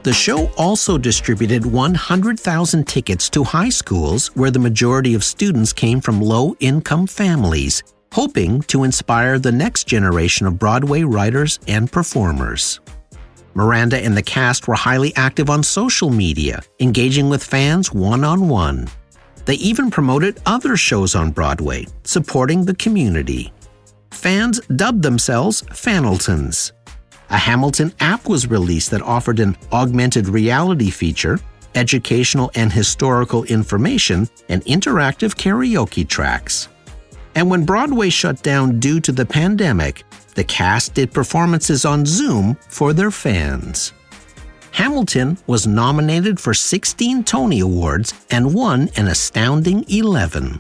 The 0.02 0.12
show 0.12 0.48
also 0.58 0.98
distributed 0.98 1.68
100,000 1.68 2.88
tickets 2.88 3.30
to 3.30 3.44
high 3.44 3.70
schools 3.70 4.30
where 4.30 4.50
the 4.50 4.58
majority 4.58 5.14
of 5.14 5.24
students 5.24 5.72
came 5.72 6.02
from 6.02 6.20
low 6.20 6.56
income 6.60 7.06
families, 7.06 7.84
hoping 8.14 8.62
to 8.62 8.84
inspire 8.84 9.40
the 9.40 9.52
next 9.52 9.88
generation 9.88 10.46
of 10.46 10.60
Broadway 10.60 11.02
writers 11.02 11.60
and 11.68 11.92
performers. 11.92 12.80
Miranda 13.56 13.98
and 13.98 14.16
the 14.16 14.22
cast 14.22 14.68
were 14.68 14.76
highly 14.76 15.16
active 15.16 15.50
on 15.50 15.64
social 15.64 16.12
media, 16.12 16.62
engaging 16.80 17.28
with 17.28 17.44
fans 17.44 17.92
one 17.92 18.24
on 18.24 18.48
one. 18.48 18.88
They 19.46 19.56
even 19.56 19.90
promoted 19.90 20.40
other 20.46 20.78
shows 20.78 21.16
on 21.16 21.32
Broadway, 21.32 21.88
supporting 22.04 22.64
the 22.66 22.76
community. 22.76 23.52
Fans 24.12 24.60
dubbed 24.76 25.02
themselves 25.02 25.64
Faniltons. 25.64 26.72
A 27.32 27.38
Hamilton 27.38 27.92
app 28.00 28.30
was 28.30 28.48
released 28.48 28.92
that 28.92 29.02
offered 29.02 29.40
an 29.40 29.58
augmented 29.72 30.28
reality 30.28 30.92
feature, 30.92 31.40
educational 31.74 32.52
and 32.54 32.72
historical 32.72 33.44
information, 33.46 34.30
and 34.50 34.64
interactive 34.66 35.36
karaoke 35.36 36.08
tracks. 36.08 36.70
And 37.36 37.50
when 37.50 37.66
Broadway 37.66 38.10
shut 38.10 38.42
down 38.44 38.80
due 38.80 39.00
to 39.02 39.12
the 39.12 39.26
pandemic, 39.26 40.04
the 40.36 40.44
cast 40.44 40.94
did 40.94 41.14
performances 41.14 41.86
on 41.86 42.06
Zoom 42.06 42.56
for 42.70 42.94
their 42.94 43.12
fans. 43.12 43.94
Hamilton 44.72 45.38
was 45.46 45.68
nominated 45.68 46.40
for 46.40 46.54
16 46.54 47.24
Tony 47.24 47.60
Awards 47.60 48.26
and 48.32 48.54
won 48.54 48.90
an 48.96 49.08
astounding 49.08 49.86
11. 49.90 50.60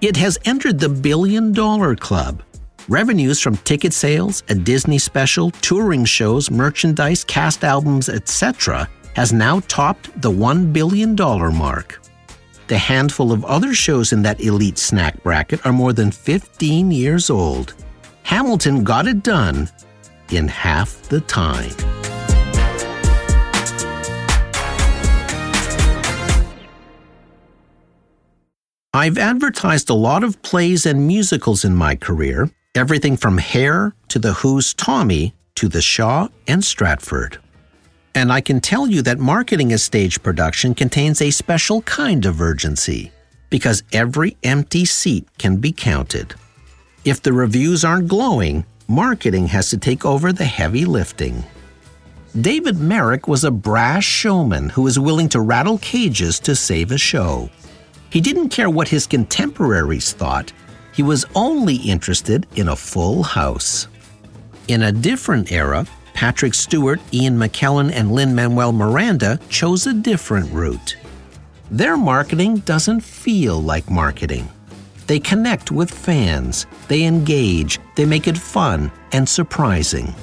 It 0.00 0.16
has 0.16 0.38
entered 0.44 0.78
the 0.78 0.88
Billion 0.88 1.52
Dollar 1.52 1.96
Club, 1.96 2.42
Revenues 2.90 3.40
from 3.40 3.56
ticket 3.58 3.92
sales, 3.92 4.42
a 4.48 4.54
Disney 4.56 4.98
special, 4.98 5.52
touring 5.62 6.04
shows, 6.04 6.50
merchandise, 6.50 7.22
cast 7.22 7.62
albums, 7.62 8.08
etc., 8.08 8.88
has 9.14 9.32
now 9.32 9.60
topped 9.68 10.10
the 10.20 10.30
$1 10.30 10.72
billion 10.72 11.14
mark. 11.14 11.99
The 12.70 12.78
handful 12.78 13.32
of 13.32 13.44
other 13.46 13.74
shows 13.74 14.12
in 14.12 14.22
that 14.22 14.40
elite 14.40 14.78
snack 14.78 15.20
bracket 15.24 15.66
are 15.66 15.72
more 15.72 15.92
than 15.92 16.12
15 16.12 16.92
years 16.92 17.28
old. 17.28 17.74
Hamilton 18.22 18.84
got 18.84 19.08
it 19.08 19.24
done, 19.24 19.68
in 20.30 20.46
half 20.46 21.02
the 21.08 21.20
time. 21.22 21.72
I've 28.94 29.18
advertised 29.18 29.90
a 29.90 29.94
lot 29.94 30.22
of 30.22 30.40
plays 30.42 30.86
and 30.86 31.08
musicals 31.08 31.64
in 31.64 31.74
my 31.74 31.96
career, 31.96 32.50
everything 32.76 33.16
from 33.16 33.38
Hair 33.38 33.96
to 34.10 34.20
The 34.20 34.34
Who's 34.34 34.74
Tommy 34.74 35.34
to 35.56 35.66
The 35.66 35.82
Shaw 35.82 36.28
and 36.46 36.64
Stratford. 36.64 37.40
And 38.14 38.32
I 38.32 38.40
can 38.40 38.60
tell 38.60 38.88
you 38.88 39.02
that 39.02 39.18
marketing 39.18 39.72
a 39.72 39.78
stage 39.78 40.22
production 40.22 40.74
contains 40.74 41.22
a 41.22 41.30
special 41.30 41.82
kind 41.82 42.26
of 42.26 42.40
urgency, 42.40 43.12
because 43.50 43.82
every 43.92 44.36
empty 44.42 44.84
seat 44.84 45.28
can 45.38 45.58
be 45.58 45.72
counted. 45.72 46.34
If 47.04 47.22
the 47.22 47.32
reviews 47.32 47.84
aren't 47.84 48.08
glowing, 48.08 48.64
marketing 48.88 49.46
has 49.48 49.70
to 49.70 49.78
take 49.78 50.04
over 50.04 50.32
the 50.32 50.44
heavy 50.44 50.84
lifting. 50.84 51.44
David 52.40 52.78
Merrick 52.78 53.26
was 53.26 53.44
a 53.44 53.50
brash 53.50 54.06
showman 54.06 54.68
who 54.68 54.82
was 54.82 54.98
willing 54.98 55.28
to 55.30 55.40
rattle 55.40 55.78
cages 55.78 56.38
to 56.40 56.54
save 56.54 56.92
a 56.92 56.98
show. 56.98 57.48
He 58.10 58.20
didn't 58.20 58.50
care 58.50 58.70
what 58.70 58.88
his 58.88 59.06
contemporaries 59.06 60.12
thought, 60.12 60.52
he 60.92 61.02
was 61.02 61.24
only 61.34 61.76
interested 61.76 62.46
in 62.56 62.68
a 62.68 62.76
full 62.76 63.22
house. 63.22 63.86
In 64.68 64.82
a 64.82 64.92
different 64.92 65.50
era, 65.50 65.86
Patrick 66.20 66.52
Stewart, 66.52 67.00
Ian 67.14 67.38
McKellen, 67.38 67.90
and 67.90 68.12
Lin 68.12 68.34
Manuel 68.34 68.72
Miranda 68.72 69.40
chose 69.48 69.86
a 69.86 69.94
different 69.94 70.52
route. 70.52 70.98
Their 71.70 71.96
marketing 71.96 72.56
doesn't 72.66 73.00
feel 73.00 73.62
like 73.62 73.90
marketing. 73.90 74.46
They 75.06 75.18
connect 75.18 75.70
with 75.70 75.90
fans, 75.90 76.66
they 76.88 77.04
engage, 77.04 77.80
they 77.96 78.04
make 78.04 78.28
it 78.28 78.36
fun 78.36 78.92
and 79.12 79.26
surprising. 79.26 80.14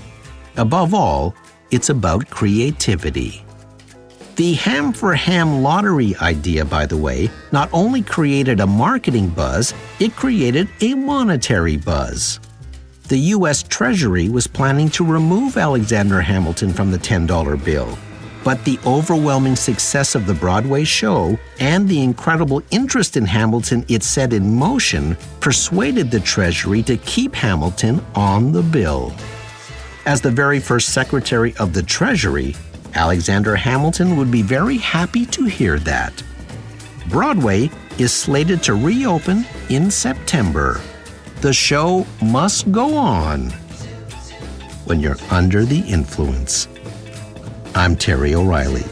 Above 0.57 0.93
all, 0.93 1.33
it's 1.71 1.89
about 1.89 2.29
creativity. 2.29 3.43
The 4.35 4.53
Ham 4.53 4.93
for 4.93 5.15
Ham 5.15 5.63
lottery 5.63 6.15
idea, 6.17 6.63
by 6.63 6.85
the 6.85 6.97
way, 6.97 7.27
not 7.51 7.71
only 7.73 8.03
created 8.03 8.59
a 8.59 8.67
marketing 8.67 9.29
buzz, 9.29 9.73
it 9.99 10.15
created 10.15 10.69
a 10.81 10.93
monetary 10.93 11.77
buzz. 11.77 12.39
The 13.07 13.17
U.S. 13.37 13.63
Treasury 13.63 14.27
was 14.27 14.47
planning 14.47 14.89
to 14.89 15.05
remove 15.05 15.55
Alexander 15.55 16.19
Hamilton 16.19 16.73
from 16.73 16.91
the 16.91 16.97
$10 16.97 17.63
bill. 17.63 17.97
But 18.43 18.65
the 18.65 18.77
overwhelming 18.85 19.55
success 19.55 20.13
of 20.13 20.25
the 20.25 20.33
Broadway 20.33 20.83
show 20.83 21.39
and 21.57 21.87
the 21.87 22.03
incredible 22.03 22.61
interest 22.69 23.15
in 23.15 23.25
Hamilton 23.25 23.85
it 23.87 24.03
set 24.03 24.33
in 24.33 24.53
motion 24.53 25.15
persuaded 25.39 26.11
the 26.11 26.19
Treasury 26.19 26.83
to 26.83 26.97
keep 26.97 27.33
Hamilton 27.33 28.03
on 28.13 28.51
the 28.51 28.61
bill. 28.61 29.13
As 30.05 30.19
the 30.19 30.31
very 30.31 30.59
first 30.59 30.89
Secretary 30.89 31.55
of 31.59 31.71
the 31.71 31.83
Treasury, 31.83 32.57
Alexander 32.93 33.55
Hamilton 33.55 34.17
would 34.17 34.31
be 34.31 34.41
very 34.41 34.77
happy 34.77 35.25
to 35.27 35.45
hear 35.45 35.79
that. 35.79 36.11
Broadway 37.07 37.69
is 37.99 38.11
slated 38.11 38.61
to 38.63 38.73
reopen 38.73 39.45
in 39.69 39.89
September. 39.89 40.81
The 41.41 41.53
show 41.53 42.07
must 42.19 42.71
go 42.71 42.97
on 42.97 43.51
when 44.85 44.99
you're 44.99 45.17
under 45.29 45.65
the 45.65 45.81
influence. 45.81 46.67
I'm 47.75 47.95
Terry 47.95 48.33
O'Reilly. 48.33 48.83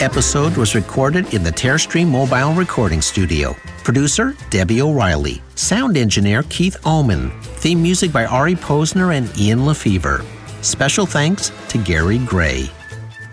Episode 0.00 0.56
was 0.56 0.74
recorded 0.74 1.32
in 1.34 1.42
the 1.42 1.50
Terrestream 1.50 2.08
Mobile 2.08 2.52
Recording 2.54 3.00
Studio. 3.02 3.54
Producer 3.84 4.34
Debbie 4.50 4.82
O'Reilly. 4.82 5.42
Sound 5.54 5.96
engineer 5.96 6.42
Keith 6.44 6.76
Oman. 6.86 7.30
Theme 7.42 7.82
music 7.82 8.12
by 8.12 8.24
Ari 8.26 8.54
Posner 8.54 9.16
and 9.16 9.30
Ian 9.38 9.60
LeFeuvre. 9.60 10.24
Special 10.62 11.06
thanks 11.06 11.52
to 11.68 11.78
Gary 11.78 12.18
Gray. 12.18 12.70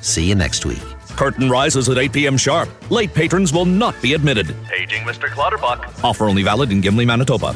See 0.02 0.26
you 0.26 0.36
next 0.36 0.66
week. 0.66 0.82
Curtain 1.16 1.50
rises 1.50 1.90
at 1.90 1.98
8 1.98 2.14
p.m. 2.14 2.38
sharp. 2.38 2.70
Late 2.92 3.14
patrons 3.14 3.52
will 3.52 3.66
not 3.66 4.00
be 4.02 4.14
admitted. 4.14 4.48
Paging 4.68 5.02
Mr. 5.02 5.28
Clutterbuck. 5.30 6.04
Offer 6.04 6.26
only 6.26 6.44
valid 6.44 6.72
in 6.72 6.82
Gimli, 6.82 7.06
Manitoba. 7.06 7.56